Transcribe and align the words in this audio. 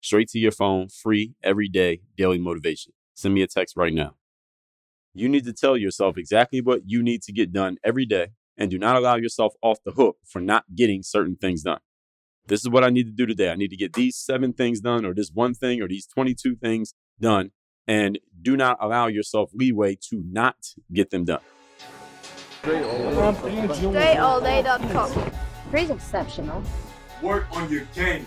Straight 0.00 0.28
to 0.28 0.38
your 0.38 0.52
phone, 0.52 0.88
free 0.88 1.34
every 1.42 1.68
day, 1.68 2.00
daily 2.16 2.38
motivation. 2.38 2.92
Send 3.14 3.34
me 3.34 3.42
a 3.42 3.46
text 3.46 3.76
right 3.76 3.92
now. 3.92 4.14
You 5.12 5.28
need 5.28 5.44
to 5.44 5.52
tell 5.52 5.76
yourself 5.76 6.16
exactly 6.16 6.60
what 6.60 6.82
you 6.86 7.02
need 7.02 7.22
to 7.22 7.32
get 7.32 7.52
done 7.52 7.76
every 7.84 8.06
day 8.06 8.28
and 8.56 8.70
do 8.70 8.78
not 8.78 8.96
allow 8.96 9.16
yourself 9.16 9.54
off 9.62 9.78
the 9.84 9.92
hook 9.92 10.16
for 10.24 10.40
not 10.40 10.64
getting 10.74 11.02
certain 11.02 11.36
things 11.36 11.62
done. 11.62 11.80
This 12.46 12.60
is 12.60 12.68
what 12.68 12.84
I 12.84 12.90
need 12.90 13.06
to 13.06 13.12
do 13.12 13.26
today. 13.26 13.50
I 13.50 13.56
need 13.56 13.70
to 13.70 13.76
get 13.76 13.94
these 13.94 14.16
seven 14.16 14.52
things 14.52 14.80
done, 14.80 15.04
or 15.04 15.14
this 15.14 15.30
one 15.32 15.54
thing, 15.54 15.80
or 15.80 15.88
these 15.88 16.06
22 16.06 16.56
things 16.56 16.94
done. 17.20 17.52
And 17.86 18.18
do 18.40 18.56
not 18.56 18.78
allow 18.80 19.06
yourself 19.06 19.50
leeway 19.54 19.96
to 20.10 20.22
not 20.30 20.74
get 20.92 21.10
them 21.10 21.24
done. 21.24 21.40
DreAllDay.com. 22.62 25.32
Pretty 25.70 25.92
exceptional. 25.92 26.62
Work 27.22 27.46
on 27.56 27.70
your 27.70 27.84
game. 27.94 28.26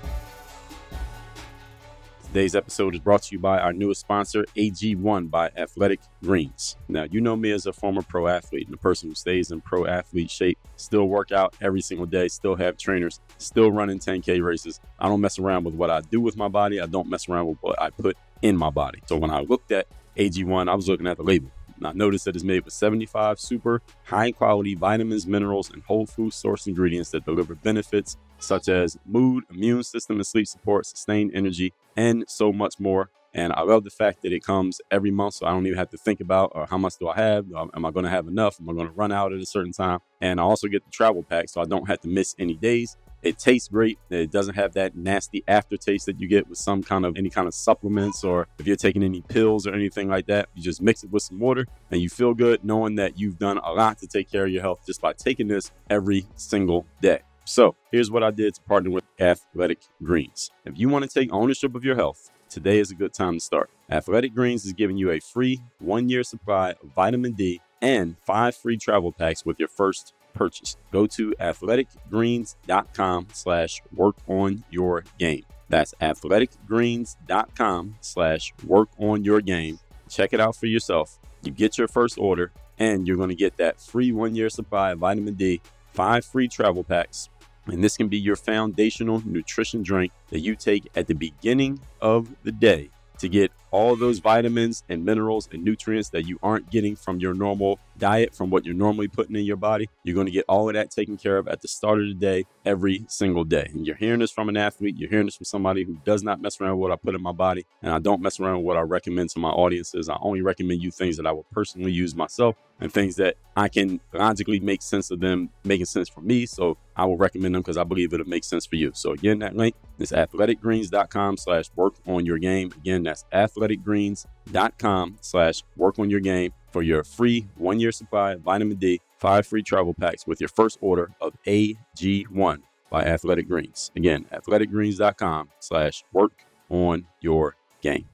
Today's 2.31 2.55
episode 2.55 2.95
is 2.95 3.01
brought 3.01 3.23
to 3.23 3.35
you 3.35 3.39
by 3.39 3.59
our 3.59 3.73
newest 3.73 3.99
sponsor, 3.99 4.45
AG1 4.55 5.29
by 5.29 5.51
Athletic 5.57 5.99
Greens. 6.23 6.77
Now, 6.87 7.03
you 7.03 7.19
know 7.19 7.35
me 7.35 7.51
as 7.51 7.65
a 7.65 7.73
former 7.73 8.01
pro 8.01 8.29
athlete 8.29 8.67
and 8.67 8.73
a 8.73 8.77
person 8.77 9.09
who 9.09 9.15
stays 9.15 9.51
in 9.51 9.59
pro 9.59 9.85
athlete 9.85 10.31
shape, 10.31 10.57
still 10.77 11.09
work 11.09 11.33
out 11.33 11.53
every 11.59 11.81
single 11.81 12.05
day, 12.05 12.29
still 12.29 12.55
have 12.55 12.77
trainers, 12.77 13.19
still 13.37 13.69
running 13.69 13.99
10K 13.99 14.41
races. 14.41 14.79
I 14.97 15.09
don't 15.09 15.19
mess 15.19 15.39
around 15.39 15.65
with 15.65 15.73
what 15.73 15.89
I 15.89 15.99
do 15.99 16.21
with 16.21 16.37
my 16.37 16.47
body. 16.47 16.79
I 16.79 16.85
don't 16.85 17.09
mess 17.09 17.27
around 17.27 17.47
with 17.47 17.57
what 17.59 17.81
I 17.81 17.89
put 17.89 18.15
in 18.41 18.55
my 18.55 18.69
body. 18.69 19.01
So 19.07 19.17
when 19.17 19.29
I 19.29 19.41
looked 19.41 19.73
at 19.73 19.87
AG1, 20.15 20.69
I 20.69 20.75
was 20.75 20.87
looking 20.87 21.07
at 21.07 21.17
the 21.17 21.23
label. 21.23 21.51
And 21.75 21.85
I 21.85 21.91
noticed 21.91 22.23
that 22.25 22.35
it's 22.35 22.45
made 22.45 22.63
with 22.63 22.73
75 22.73 23.41
super 23.41 23.81
high 24.05 24.31
quality 24.31 24.75
vitamins, 24.75 25.27
minerals, 25.27 25.69
and 25.69 25.83
whole 25.83 26.05
food 26.05 26.31
source 26.31 26.65
ingredients 26.65 27.09
that 27.09 27.25
deliver 27.25 27.55
benefits 27.55 28.15
such 28.37 28.69
as 28.69 28.97
mood, 29.05 29.43
immune 29.49 29.83
system, 29.83 30.17
and 30.17 30.25
sleep 30.25 30.47
support, 30.47 30.85
sustained 30.85 31.31
energy, 31.33 31.73
and 31.95 32.25
so 32.27 32.51
much 32.51 32.79
more. 32.79 33.09
And 33.33 33.53
I 33.53 33.61
love 33.61 33.85
the 33.85 33.89
fact 33.89 34.23
that 34.23 34.33
it 34.33 34.43
comes 34.43 34.81
every 34.91 35.11
month, 35.11 35.35
so 35.35 35.45
I 35.45 35.51
don't 35.51 35.65
even 35.65 35.77
have 35.77 35.89
to 35.91 35.97
think 35.97 36.19
about 36.19 36.51
or 36.53 36.65
how 36.65 36.77
much 36.77 36.95
do 36.99 37.07
I 37.07 37.15
have? 37.15 37.45
Uh, 37.53 37.67
am 37.73 37.85
I 37.85 37.91
going 37.91 38.03
to 38.03 38.09
have 38.09 38.27
enough? 38.27 38.57
Am 38.59 38.69
I 38.69 38.73
going 38.73 38.87
to 38.87 38.93
run 38.93 39.11
out 39.11 39.31
at 39.31 39.39
a 39.39 39.45
certain 39.45 39.71
time? 39.71 39.99
And 40.19 40.39
I 40.39 40.43
also 40.43 40.67
get 40.67 40.83
the 40.83 40.91
travel 40.91 41.23
pack, 41.23 41.47
so 41.47 41.61
I 41.61 41.65
don't 41.65 41.87
have 41.87 42.01
to 42.01 42.09
miss 42.09 42.35
any 42.37 42.55
days. 42.55 42.97
It 43.23 43.37
tastes 43.37 43.69
great. 43.69 43.99
It 44.09 44.31
doesn't 44.31 44.55
have 44.55 44.73
that 44.73 44.95
nasty 44.95 45.43
aftertaste 45.47 46.07
that 46.07 46.19
you 46.19 46.27
get 46.27 46.49
with 46.49 46.57
some 46.57 46.81
kind 46.81 47.05
of 47.05 47.15
any 47.15 47.29
kind 47.29 47.47
of 47.47 47.53
supplements 47.53 48.23
or 48.23 48.47
if 48.57 48.65
you're 48.65 48.75
taking 48.75 49.03
any 49.03 49.21
pills 49.21 49.67
or 49.67 49.75
anything 49.75 50.09
like 50.09 50.25
that. 50.25 50.49
You 50.55 50.63
just 50.63 50.81
mix 50.81 51.03
it 51.03 51.11
with 51.11 51.21
some 51.21 51.39
water 51.39 51.67
and 51.91 52.01
you 52.01 52.09
feel 52.09 52.33
good 52.33 52.63
knowing 52.63 52.95
that 52.95 53.19
you've 53.19 53.37
done 53.37 53.59
a 53.59 53.71
lot 53.71 53.99
to 53.99 54.07
take 54.07 54.31
care 54.31 54.45
of 54.45 54.51
your 54.51 54.63
health 54.63 54.81
just 54.87 55.01
by 55.01 55.13
taking 55.13 55.47
this 55.47 55.71
every 55.89 56.25
single 56.35 56.87
day. 56.99 57.21
So 57.45 57.75
here's 57.91 58.11
what 58.11 58.23
I 58.23 58.31
did 58.31 58.55
to 58.55 58.61
partner 58.61 58.89
with 58.91 59.03
Athletic 59.19 59.79
Greens. 60.03 60.51
If 60.65 60.77
you 60.77 60.89
want 60.89 61.03
to 61.03 61.09
take 61.09 61.33
ownership 61.33 61.75
of 61.75 61.83
your 61.83 61.95
health, 61.95 62.31
today 62.49 62.79
is 62.79 62.91
a 62.91 62.95
good 62.95 63.13
time 63.13 63.33
to 63.35 63.39
start. 63.39 63.69
Athletic 63.89 64.33
Greens 64.33 64.65
is 64.65 64.73
giving 64.73 64.97
you 64.97 65.11
a 65.11 65.19
free 65.19 65.61
one 65.79 66.07
year 66.09 66.23
supply 66.23 66.71
of 66.71 66.89
vitamin 66.95 67.33
D 67.33 67.61
and 67.81 68.15
five 68.25 68.55
free 68.55 68.77
travel 68.77 69.11
packs 69.11 69.45
with 69.45 69.59
your 69.59 69.67
first 69.67 70.13
purchase. 70.33 70.77
Go 70.91 71.07
to 71.07 71.31
athleticgreens.com 71.39 73.27
slash 73.33 73.81
work 73.93 74.15
on 74.27 74.63
your 74.69 75.03
game. 75.17 75.43
That's 75.67 75.93
athleticgreens.com 76.01 77.95
slash 78.01 78.53
work 78.65 78.89
on 78.97 79.23
your 79.23 79.41
game. 79.41 79.79
Check 80.09 80.33
it 80.33 80.39
out 80.39 80.55
for 80.55 80.67
yourself. 80.67 81.17
You 81.41 81.51
get 81.51 81.77
your 81.77 81.87
first 81.87 82.17
order 82.17 82.51
and 82.77 83.07
you're 83.07 83.17
going 83.17 83.29
to 83.29 83.35
get 83.35 83.57
that 83.57 83.79
free 83.79 84.11
one 84.11 84.35
year 84.35 84.49
supply 84.49 84.91
of 84.91 84.99
vitamin 84.99 85.35
D, 85.35 85.61
five 85.93 86.25
free 86.25 86.47
travel 86.47 86.83
packs. 86.83 87.29
And 87.67 87.83
this 87.83 87.95
can 87.95 88.07
be 88.07 88.17
your 88.17 88.35
foundational 88.35 89.21
nutrition 89.25 89.83
drink 89.83 90.11
that 90.29 90.39
you 90.39 90.55
take 90.55 90.89
at 90.95 91.07
the 91.07 91.13
beginning 91.13 91.79
of 92.01 92.29
the 92.43 92.51
day 92.51 92.89
to 93.19 93.29
get 93.29 93.51
all 93.71 93.95
those 93.95 94.19
vitamins 94.19 94.83
and 94.89 95.03
minerals 95.03 95.49
and 95.51 95.63
nutrients 95.63 96.09
that 96.09 96.27
you 96.27 96.37
aren't 96.43 96.69
getting 96.69 96.95
from 96.95 97.19
your 97.19 97.33
normal 97.33 97.79
diet, 97.97 98.35
from 98.35 98.49
what 98.49 98.65
you're 98.65 98.75
normally 98.75 99.07
putting 99.07 99.35
in 99.35 99.45
your 99.45 99.57
body. 99.57 99.89
You're 100.03 100.15
going 100.15 100.27
to 100.27 100.31
get 100.31 100.45
all 100.47 100.67
of 100.67 100.75
that 100.75 100.91
taken 100.91 101.17
care 101.17 101.37
of 101.37 101.47
at 101.47 101.61
the 101.61 101.67
start 101.67 101.99
of 101.99 102.07
the 102.07 102.13
day, 102.13 102.45
every 102.65 103.05
single 103.07 103.43
day. 103.43 103.69
And 103.73 103.85
you're 103.87 103.95
hearing 103.95 104.19
this 104.19 104.31
from 104.31 104.49
an 104.49 104.57
athlete. 104.57 104.97
You're 104.97 105.09
hearing 105.09 105.27
this 105.27 105.35
from 105.35 105.45
somebody 105.45 105.83
who 105.83 105.97
does 106.03 106.23
not 106.23 106.41
mess 106.41 106.59
around 106.59 106.77
with 106.77 106.81
what 106.81 106.91
I 106.91 106.95
put 106.95 107.15
in 107.15 107.21
my 107.21 107.31
body. 107.31 107.65
And 107.81 107.93
I 107.93 107.99
don't 107.99 108.21
mess 108.21 108.39
around 108.39 108.57
with 108.57 108.65
what 108.65 108.77
I 108.77 108.81
recommend 108.81 109.29
to 109.31 109.39
my 109.39 109.49
audiences. 109.49 110.09
I 110.09 110.17
only 110.21 110.41
recommend 110.41 110.81
you 110.81 110.91
things 110.91 111.17
that 111.17 111.25
I 111.25 111.31
will 111.31 111.45
personally 111.51 111.91
use 111.91 112.15
myself 112.15 112.55
and 112.79 112.91
things 112.91 113.15
that 113.17 113.35
I 113.55 113.69
can 113.69 113.99
logically 114.11 114.59
make 114.59 114.81
sense 114.81 115.11
of 115.11 115.19
them 115.19 115.49
making 115.63 115.85
sense 115.85 116.09
for 116.09 116.21
me. 116.21 116.45
So 116.45 116.77
I 116.95 117.05
will 117.05 117.17
recommend 117.17 117.55
them 117.55 117.61
because 117.61 117.77
I 117.77 117.83
believe 117.83 118.13
it'll 118.13 118.27
make 118.27 118.43
sense 118.43 118.65
for 118.65 118.75
you. 118.75 118.91
So 118.95 119.11
again, 119.11 119.39
that 119.39 119.55
link 119.55 119.75
is 119.99 120.11
athleticgreens.com 120.11 121.37
slash 121.37 121.69
work 121.75 121.93
on 122.07 122.25
your 122.25 122.39
game. 122.39 122.71
Again, 122.75 123.03
that's 123.03 123.25
athleticgreens.com 123.61 125.17
slash 125.21 125.63
work 125.75 125.99
on 125.99 126.09
your 126.09 126.19
game 126.19 126.51
for 126.71 126.81
your 126.81 127.03
free 127.03 127.47
one 127.55 127.79
year 127.79 127.91
supply 127.91 128.33
of 128.33 128.41
vitamin 128.41 128.77
D, 128.77 129.01
five 129.17 129.45
free 129.45 129.63
travel 129.63 129.93
packs 129.93 130.25
with 130.25 130.39
your 130.41 130.49
first 130.49 130.77
order 130.81 131.11
of 131.21 131.33
AG1 131.45 132.59
by 132.89 133.03
Athletic 133.03 133.47
Greens. 133.47 133.91
Again, 133.95 134.25
athleticgreens.com 134.31 135.49
slash 135.59 136.03
work 136.11 136.43
on 136.69 137.05
your 137.21 137.55
game. 137.81 138.07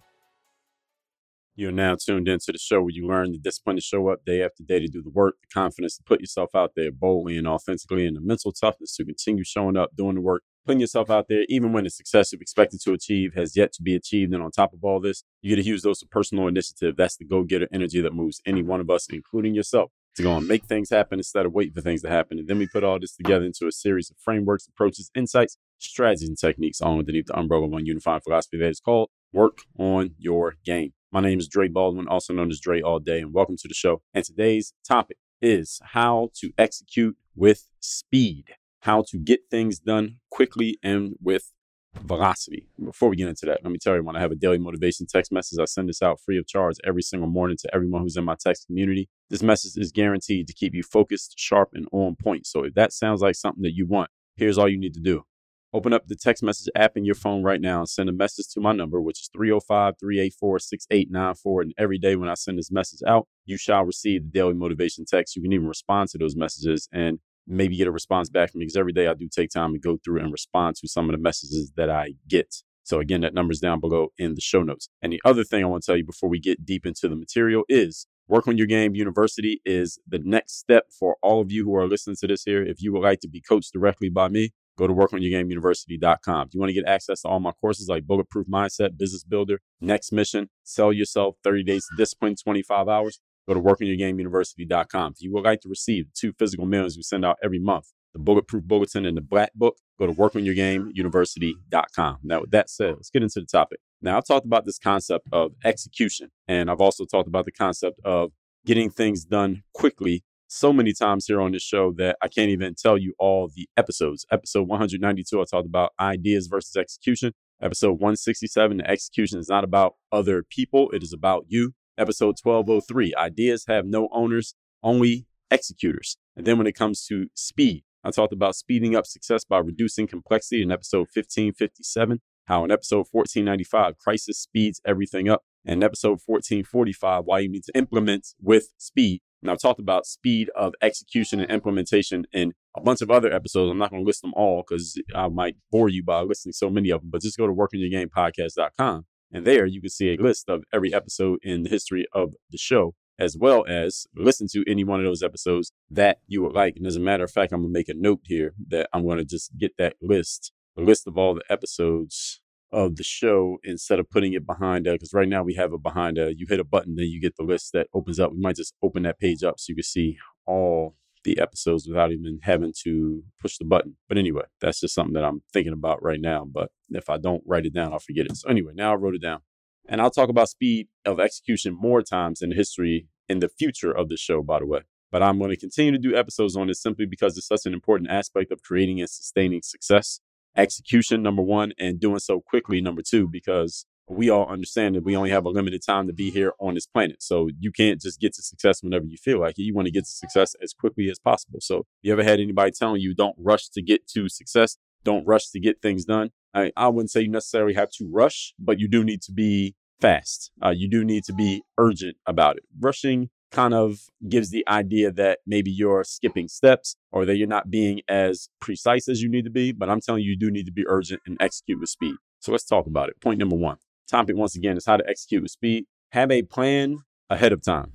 You're 1.56 1.72
now 1.72 1.96
tuned 1.96 2.28
into 2.28 2.52
the 2.52 2.60
show 2.60 2.82
where 2.82 2.92
you 2.92 3.08
learn 3.08 3.32
the 3.32 3.40
discipline 3.40 3.78
to 3.78 3.82
show 3.82 4.10
up 4.10 4.24
day 4.26 4.44
after 4.44 4.64
day 4.64 4.80
to 4.80 4.88
do 4.88 5.02
the 5.02 5.10
work, 5.10 5.38
the 5.42 5.48
confidence 5.52 5.98
to 5.98 6.04
put 6.04 6.22
yourself 6.22 6.52
out 6.54 6.74
there 6.76 6.92
boldly 6.92 7.36
and 7.36 7.48
authentically, 7.48 8.06
and 8.06 8.16
the 8.16 8.22
mental 8.22 8.52
toughness 8.52 8.96
to 8.96 9.06
continue 9.06 9.44
showing 9.44 9.76
up, 9.76 9.90
doing 9.98 10.14
the 10.14 10.22
work, 10.22 10.44
putting 10.68 10.82
yourself 10.82 11.10
out 11.10 11.28
there, 11.30 11.46
even 11.48 11.72
when 11.72 11.86
the 11.86 11.90
success 11.90 12.32
you've 12.32 12.42
expected 12.42 12.82
to 12.82 12.92
achieve 12.92 13.34
has 13.36 13.56
yet 13.56 13.72
to 13.74 13.82
be 13.82 13.96
achieved. 13.96 14.34
And 14.34 14.44
on 14.44 14.52
top 14.52 14.74
of 14.74 14.84
all 14.84 15.00
this, 15.00 15.24
you 15.42 15.56
get 15.56 15.62
to 15.62 15.68
use 15.68 15.82
those 15.82 16.02
for 16.02 16.08
personal 16.08 16.48
initiative. 16.48 16.96
That's 16.98 17.16
the 17.16 17.26
go 17.26 17.44
getter 17.44 17.70
energy 17.72 18.02
that 18.02 18.14
moves 18.14 18.42
any 18.46 18.62
one 18.62 18.82
of 18.82 18.90
us, 18.90 19.08
including 19.10 19.56
yourself, 19.56 19.92
to 20.18 20.24
go 20.24 20.36
and 20.36 20.48
make 20.48 20.66
things 20.66 20.90
happen 20.90 21.20
instead 21.20 21.46
of 21.46 21.54
waiting 21.54 21.74
for 21.74 21.82
things 21.82 22.02
to 22.02 22.10
happen. 22.10 22.38
And 22.38 22.48
then 22.48 22.58
we 22.60 22.68
put 22.68 22.84
all 22.84 23.00
this 23.00 23.16
together 23.16 23.46
into 23.46 23.66
a 23.66 23.72
series 23.72 24.10
of 24.10 24.18
frameworks, 24.18 24.68
approaches, 24.68 25.10
insights, 25.16 25.58
strategies, 25.78 26.28
and 26.28 26.38
techniques 26.38 26.82
all 26.82 27.00
underneath 27.00 27.28
the 27.28 27.40
umbrella 27.40 27.66
of 27.66 27.72
one 27.72 27.86
unified 27.86 28.24
philosophy 28.24 28.58
that 28.58 28.70
is 28.70 28.82
called 28.82 29.10
Work 29.32 29.60
on 29.80 30.16
Your 30.18 30.56
Game. 30.66 30.94
My 31.14 31.22
name 31.22 31.40
is 31.40 31.48
Dre 31.48 31.70
Baldwin, 31.70 32.10
also 32.10 32.34
known 32.34 32.50
as 32.50 32.60
Dre 32.60 32.82
All 32.82 33.00
Day, 33.00 33.20
and 33.22 33.34
welcome 33.34 33.56
to 33.56 33.68
the 33.70 33.74
show. 33.74 34.02
And 34.14 34.26
today's 34.26 34.74
topic 34.86 35.18
is 35.42 35.80
how 35.94 36.32
to 36.42 36.52
execute 36.58 37.16
with 37.36 37.70
speed, 37.80 38.56
how 38.88 39.04
to 39.06 39.18
get 39.18 39.42
things 39.52 39.80
done 39.80 40.16
quickly 40.32 40.80
and 40.82 41.14
with 41.22 41.52
velocity. 42.00 42.70
Before 42.82 43.10
we 43.10 43.18
get 43.18 43.28
into 43.28 43.46
that, 43.46 43.60
let 43.62 43.72
me 43.72 43.78
tell 43.78 43.96
you, 43.96 44.04
when 44.04 44.16
I 44.16 44.22
have 44.22 44.32
a 44.32 44.36
daily 44.36 44.60
motivation 44.60 45.06
text 45.06 45.30
message, 45.30 45.60
I 45.60 45.66
send 45.66 45.90
this 45.90 46.02
out 46.02 46.22
free 46.22 46.38
of 46.38 46.48
charge 46.48 46.78
every 46.86 47.02
single 47.02 47.28
morning 47.28 47.58
to 47.58 47.76
everyone 47.76 48.02
who's 48.02 48.16
in 48.16 48.24
my 48.24 48.36
text 48.40 48.66
community. 48.66 49.10
This 49.30 49.44
message 49.44 49.74
is 49.76 49.92
guaranteed 49.92 50.48
to 50.48 50.54
keep 50.54 50.74
you 50.74 50.84
focused, 50.84 51.34
sharp, 51.38 51.72
and 51.74 51.86
on 51.92 52.16
point. 52.16 52.48
So 52.48 52.64
if 52.64 52.76
that 52.76 52.94
sounds 52.94 53.22
like 53.22 53.36
something 53.36 53.64
that 53.64 53.76
you 53.76 53.86
want, 53.86 54.10
here's 54.38 54.58
all 54.58 54.70
you 54.70 54.78
need 54.78 54.94
to 54.94 55.02
do 55.02 55.26
Open 55.74 55.92
up 55.92 56.08
the 56.08 56.16
text 56.16 56.44
message 56.44 56.72
app 56.76 56.96
in 56.96 57.04
your 57.04 57.14
phone 57.14 57.44
right 57.44 57.60
now 57.60 57.80
and 57.80 57.90
send 57.90 58.08
a 58.08 58.14
message 58.14 58.48
to 58.54 58.62
my 58.62 58.72
number, 58.72 59.02
which 59.02 59.20
is 59.20 59.30
305 59.34 59.96
384 60.00 60.60
6894. 60.60 61.62
And 61.62 61.74
every 61.78 61.98
day 61.98 62.16
when 62.16 62.30
I 62.30 62.36
send 62.36 62.58
this 62.58 62.72
message 62.72 63.02
out, 63.06 63.28
you 63.46 63.58
shall 63.58 63.84
receive 63.84 64.24
the 64.24 64.30
daily 64.30 64.54
motivation 64.54 65.04
text. 65.04 65.36
You 65.36 65.42
can 65.42 65.52
even 65.52 65.68
respond 65.68 66.10
to 66.10 66.18
those 66.18 66.38
messages 66.38 66.88
and 66.94 67.20
maybe 67.48 67.78
get 67.78 67.88
a 67.88 67.92
response 67.92 68.30
back 68.30 68.52
from 68.52 68.60
me 68.60 68.66
because 68.66 68.76
every 68.76 68.94
day 68.94 69.08
I 69.08 69.14
do 69.14 69.28
take 69.28 69.50
time 69.50 69.74
to 69.74 69.80
go 69.80 69.98
through 70.04 70.20
and 70.20 70.32
respond 70.32 70.76
to 70.78 70.88
some 70.88 71.06
of 71.10 71.14
the 71.14 71.22
messages 71.22 71.72
that 71.76 71.90
I 71.90 72.14
get. 72.28 72.56
So 72.84 73.00
again, 73.00 73.22
that 73.22 73.34
number's 73.34 73.60
down 73.60 73.80
below 73.80 74.10
in 74.18 74.36
the 74.36 74.42
show 74.42 74.64
notes. 74.64 74.90
And 75.02 75.12
the 75.12 75.22
other 75.26 75.44
thing 75.44 75.64
I 75.64 75.68
want 75.68 75.84
to 75.84 75.88
tell 75.88 75.98
you 75.98 76.06
before 76.06 76.30
we 76.30 76.40
get 76.40 76.66
deep 76.66 76.86
into 76.86 77.10
the 77.10 77.16
material 77.16 77.64
is 77.68 78.08
Work 78.30 78.48
on 78.48 78.58
Your 78.58 78.68
Game 78.68 78.96
University 78.96 79.62
is 79.66 80.00
the 80.08 80.20
next 80.20 80.60
step 80.60 80.86
for 80.98 81.16
all 81.22 81.42
of 81.42 81.52
you 81.52 81.64
who 81.64 81.76
are 81.76 81.88
listening 81.88 82.18
to 82.20 82.28
this 82.28 82.44
here. 82.44 82.64
If 82.64 82.82
you 82.82 82.92
would 82.94 83.02
like 83.02 83.22
to 83.22 83.30
be 83.30 83.42
coached 83.42 83.72
directly 83.74 84.10
by 84.10 84.28
me, 84.28 84.52
go 84.78 84.86
to 84.86 84.94
workonyourgameuniversity.com. 84.94 86.48
If 86.48 86.54
you 86.54 86.60
want 86.60 86.70
to 86.70 86.74
get 86.74 86.86
access 86.86 87.22
to 87.22 87.30
all 87.30 87.40
my 87.40 87.52
courses 87.52 87.88
like 87.88 88.06
Bulletproof 88.06 88.48
Mindset, 88.48 88.98
Business 88.98 89.24
Builder, 89.24 89.60
Next 89.82 90.12
Mission, 90.12 90.50
Sell 90.64 90.92
Yourself, 90.92 91.36
30 91.44 91.64
Days 91.64 91.86
Discipline, 91.98 92.36
25 92.36 92.88
Hours, 92.88 93.20
go 93.48 93.54
to 93.54 93.62
workonyourgameuniversity.com. 93.62 95.14
If 95.14 95.22
you 95.22 95.32
would 95.34 95.44
like 95.44 95.62
to 95.62 95.70
receive 95.70 96.08
two 96.14 96.34
physical 96.34 96.66
mailings 96.66 96.98
we 96.98 97.04
send 97.04 97.26
out 97.26 97.38
every 97.44 97.60
month, 97.60 97.92
the 98.14 98.20
Bulletproof 98.20 98.64
Bulletin 98.64 99.06
and 99.06 99.16
the 99.16 99.22
Black 99.22 99.54
Book, 99.54 99.78
go 100.00 100.08
to 100.08 100.14
workonyourgameuniversity.com. 100.14 102.18
Now, 102.24 102.42
with 102.42 102.52
that 102.52 102.70
said, 102.70 102.96
let's 102.96 103.10
get 103.10 103.24
into 103.24 103.40
the 103.40 103.46
topic. 103.46 103.80
Now, 104.02 104.18
I've 104.18 104.26
talked 104.26 104.46
about 104.46 104.66
this 104.66 104.78
concept 104.78 105.28
of 105.32 105.54
execution, 105.64 106.30
and 106.48 106.70
I've 106.70 106.82
also 106.82 107.06
talked 107.06 107.28
about 107.28 107.46
the 107.46 107.52
concept 107.52 108.00
of 108.04 108.32
getting 108.66 108.90
things 108.90 109.26
done 109.26 109.64
quickly 109.74 110.24
so 110.48 110.72
many 110.72 110.94
times 110.94 111.26
here 111.26 111.42
on 111.42 111.52
this 111.52 111.64
show 111.64 111.92
that 111.94 112.18
I 112.22 112.28
can't 112.28 112.50
even 112.50 112.76
tell 112.76 112.98
you 112.98 113.14
all 113.20 113.50
the 113.54 113.68
episodes. 113.76 114.26
Episode 114.32 114.68
192, 114.68 115.42
I 115.42 115.44
talked 115.44 115.68
about 115.68 115.92
ideas 116.00 116.48
versus 116.48 116.76
execution. 116.76 117.34
Episode 117.62 117.94
167, 117.94 118.78
the 118.78 118.90
execution 118.90 119.40
is 119.40 119.50
not 119.50 119.64
about 119.64 119.96
other 120.12 120.44
people, 120.44 120.90
it 120.92 121.04
is 121.04 121.12
about 121.12 121.46
you. 121.48 121.74
Episode 121.98 122.36
1203, 122.42 123.16
ideas 123.18 123.66
have 123.68 123.86
no 123.86 124.08
owners, 124.12 124.54
only 124.84 125.26
executors. 125.50 126.18
And 126.36 126.46
then 126.46 126.60
when 126.60 126.68
it 126.68 126.76
comes 126.76 127.06
to 127.08 127.28
speed, 127.34 127.84
I 128.04 128.12
talked 128.12 128.34
about 128.34 128.56
speeding 128.56 128.96
up 128.96 129.08
success 129.08 129.44
by 129.44 129.58
reducing 129.58 130.06
complexity 130.06 130.62
in 130.62 130.72
episode 130.72 131.08
1557. 131.14 132.22
How 132.46 132.64
in 132.64 132.72
episode 132.72 133.08
1495, 133.12 133.98
crisis 133.98 134.40
speeds 134.40 134.80
everything 134.86 135.28
up. 135.28 135.42
And 135.66 135.84
episode 135.84 136.20
1445, 136.26 137.26
why 137.26 137.40
you 137.40 137.50
need 137.50 137.64
to 137.64 137.76
implement 137.76 138.28
with 138.42 138.70
speed. 138.78 139.22
And 139.42 139.52
I've 139.52 139.60
talked 139.60 139.80
about 139.80 140.06
speed 140.06 140.50
of 140.56 140.74
execution 140.82 141.40
and 141.40 141.52
implementation 141.52 142.26
in 142.32 142.54
a 142.76 142.82
bunch 142.82 143.02
of 143.02 143.12
other 143.12 143.34
episodes. 143.34 143.72
I'm 143.72 143.78
not 143.78 143.90
going 143.90 144.04
to 144.04 144.08
list 144.08 144.22
them 144.22 144.34
all 144.36 144.64
because 144.68 145.02
I 145.14 145.28
might 145.28 145.58
bore 145.72 145.90
you 145.90 146.04
by 146.04 146.22
listing 146.22 146.54
so 146.54 146.70
many 146.70 146.90
of 146.92 147.02
them, 147.02 147.10
but 147.12 147.22
just 147.22 147.38
go 147.38 147.48
to 147.48 147.54
workonyourgamepodcast.com. 147.54 149.06
And 149.32 149.46
there 149.46 149.66
you 149.66 149.82
can 149.82 149.90
see 149.90 150.14
a 150.14 150.22
list 150.22 150.50
of 150.50 150.64
every 150.74 150.94
episode 150.94 151.40
in 151.44 151.64
the 151.64 151.70
history 151.70 152.06
of 152.14 152.34
the 152.50 152.58
show, 152.58 152.96
as 153.20 153.38
well 153.38 153.66
as 153.68 154.08
listen 154.16 154.48
to 154.54 154.64
any 154.68 154.84
one 154.84 155.00
of 155.00 155.06
those 155.06 155.24
episodes 155.24 155.72
that 155.90 156.20
you 156.28 156.42
would 156.44 156.54
like. 156.54 156.76
And 156.78 156.88
as 156.88 156.96
a 156.96 157.02
matter 157.02 157.24
of 157.24 157.32
fact, 157.32 157.52
I'm 157.52 157.62
going 157.62 157.74
to 157.74 157.78
make 157.78 157.90
a 157.90 157.94
note 157.94 158.22
here 158.24 158.54
that 158.70 158.90
I'm 158.94 159.06
going 159.06 159.18
to 159.18 159.26
just 159.26 159.58
get 159.58 159.74
that 159.78 159.96
list, 160.02 160.52
a 160.78 160.82
list 160.82 161.08
of 161.08 161.18
all 161.18 161.36
the 161.36 161.44
episodes 161.50 162.42
of 162.72 162.98
the 162.98 163.04
show 163.04 163.58
instead 163.64 164.00
of 164.00 164.10
putting 164.10 164.34
it 164.34 164.46
behind 164.46 164.88
uh, 164.88 164.92
because 164.92 165.14
right 165.14 165.30
now 165.30 165.42
we 165.42 165.54
have 165.54 165.72
it 165.72 165.82
behind 165.82 166.18
a 166.18 166.36
you 166.36 166.46
hit 166.50 166.60
a 166.60 166.66
button 166.66 166.96
then 166.96 167.06
you 167.06 167.22
get 167.22 167.34
the 167.38 167.44
list 167.44 167.72
that 167.72 167.88
opens 167.94 168.20
up 168.20 168.32
we 168.34 168.40
might 168.40 168.58
just 168.58 168.74
open 168.84 169.04
that 169.04 169.18
page 169.20 169.42
up 169.42 169.58
so 169.58 169.70
you 169.70 169.76
can 169.76 169.84
see 169.84 170.18
all 170.46 170.94
the 171.28 171.40
episodes 171.40 171.88
without 171.88 172.12
even 172.12 172.40
having 172.44 172.74
to 172.84 173.24
push 173.42 173.58
the 173.58 173.66
button. 173.66 173.98
But 174.08 174.18
anyway 174.18 174.46
that's 174.62 174.80
just 174.80 174.96
something 174.96 175.14
that 175.14 175.24
i'm 175.24 175.42
thinking 175.54 175.74
about 175.74 176.02
right 176.02 176.22
now 176.22 176.46
but 176.46 176.72
if 176.90 177.10
i 177.10 177.18
don't 177.18 177.44
write 177.46 177.66
it 177.66 177.74
down 177.74 177.94
i'll 177.94 178.00
forget 178.00 178.26
it. 178.26 178.36
So 178.38 178.50
anyway 178.50 178.72
now 178.76 178.94
i 178.94 178.96
wrote 178.96 179.16
it 179.16 179.22
down 179.22 179.42
and 179.88 180.02
i'll 180.02 180.10
talk 180.12 180.30
about 180.30 180.50
speed 180.50 180.88
of 181.06 181.20
execution 181.20 181.78
more 181.80 182.02
times 182.02 182.42
in 182.42 182.52
history 182.52 183.08
in 183.30 183.40
the 183.40 183.50
future 183.50 183.92
of 183.92 184.10
the 184.10 184.18
show 184.18 184.42
by 184.42 184.60
the 184.60 184.66
way. 184.66 184.82
But 185.12 185.22
i'm 185.22 185.38
going 185.38 185.52
to 185.52 185.58
continue 185.58 185.92
to 185.92 185.98
do 185.98 186.16
episodes 186.16 186.56
on 186.56 186.68
this 186.68 186.82
simply 186.82 187.06
because 187.06 187.38
it's 187.38 187.48
such 187.48 187.66
an 187.66 187.74
important 187.74 188.10
aspect 188.10 188.52
of 188.52 188.64
creating 188.64 189.00
and 189.00 189.10
sustaining 189.10 189.62
success. 189.62 190.22
Execution, 190.56 191.22
number 191.22 191.44
one, 191.44 191.72
and 191.78 192.00
doing 192.00 192.18
so 192.18 192.42
quickly, 192.42 192.82
number 192.82 193.04
two, 193.04 193.28
because 193.28 193.86
we 194.10 194.30
all 194.30 194.48
understand 194.48 194.96
that 194.96 195.04
we 195.04 195.16
only 195.16 195.30
have 195.30 195.46
a 195.46 195.50
limited 195.50 195.82
time 195.86 196.08
to 196.08 196.14
be 196.14 196.32
here 196.32 196.54
on 196.60 196.76
this 196.76 196.86
planet. 196.86 197.22
So 197.22 197.50
you 197.60 197.72
can't 197.72 198.00
just 198.00 198.20
get 198.20 198.34
to 198.36 198.42
success 198.42 198.82
whenever 198.82 199.06
you 199.06 199.18
feel 199.18 199.40
like 199.40 199.60
it. 199.60 199.64
You 199.64 199.74
want 199.74 199.88
to 199.88 199.92
get 199.92 200.06
to 200.06 200.12
success 200.12 200.56
as 200.62 200.74
quickly 200.74 201.10
as 201.10 201.20
possible. 201.20 201.60
So 201.62 201.86
you 202.02 202.14
ever 202.14 202.24
had 202.24 202.40
anybody 202.40 202.72
telling 202.72 203.02
you 203.02 203.14
don't 203.14 203.36
rush 203.38 203.70
to 203.70 203.82
get 203.82 204.08
to 204.10 204.30
success? 204.30 204.78
Don't 205.04 205.28
rush 205.28 205.50
to 205.50 205.60
get 205.60 205.82
things 205.82 206.06
done. 206.06 206.32
I, 206.54 206.72
I 206.78 206.88
wouldn't 206.88 207.12
say 207.12 207.22
you 207.22 207.30
necessarily 207.30 207.74
have 207.74 207.92
to 207.98 208.10
rush, 208.10 208.54
but 208.58 208.80
you 208.80 208.88
do 208.88 209.04
need 209.04 209.22
to 209.24 209.32
be 209.32 209.76
fast. 210.00 210.52
Uh, 210.64 210.74
you 210.76 210.90
do 210.90 211.04
need 211.04 211.24
to 211.26 211.34
be 211.34 211.64
urgent 211.78 212.18
about 212.26 212.58
it. 212.58 212.64
Rushing 212.80 213.30
kind 213.52 213.74
of 213.74 214.00
gives 214.28 214.50
the 214.50 214.68
idea 214.68 215.12
that 215.12 215.40
maybe 215.46 215.72
you're 215.72 216.04
skipping 216.04 216.48
steps 216.48 216.96
or 217.12 217.26
that 217.26 217.38
you're 217.38 217.48
not 217.48 217.70
being 217.70 218.02
as 218.08 218.50
precise 218.60 219.08
as 219.08 219.22
you 219.22 219.30
need 219.30 219.46
to 219.46 219.50
be. 219.50 219.72
But 219.72 219.90
I'm 219.90 220.02
telling 220.02 220.24
you, 220.24 220.32
you 220.32 220.38
do 220.38 220.52
need 220.52 220.66
to 220.66 220.72
be 220.72 220.86
urgent 220.88 221.22
and 221.26 221.38
execute 221.40 221.80
with 221.80 221.90
speed. 221.90 222.16
So 222.40 222.52
let's 222.52 222.66
talk 222.66 222.88
about 222.88 223.10
it. 223.10 223.20
Point 223.22 223.40
number 223.40 223.56
one 223.56 223.78
topic, 224.08 224.36
once 224.36 224.56
again, 224.56 224.78
is 224.78 224.86
how 224.86 224.98
to 224.98 225.08
execute 225.08 225.44
with 225.44 225.52
speed. 225.52 225.86
Have 226.12 226.32
a 226.32 226.42
plan 226.44 227.00
ahead 227.30 227.52
of 227.52 227.64
time. 227.64 227.94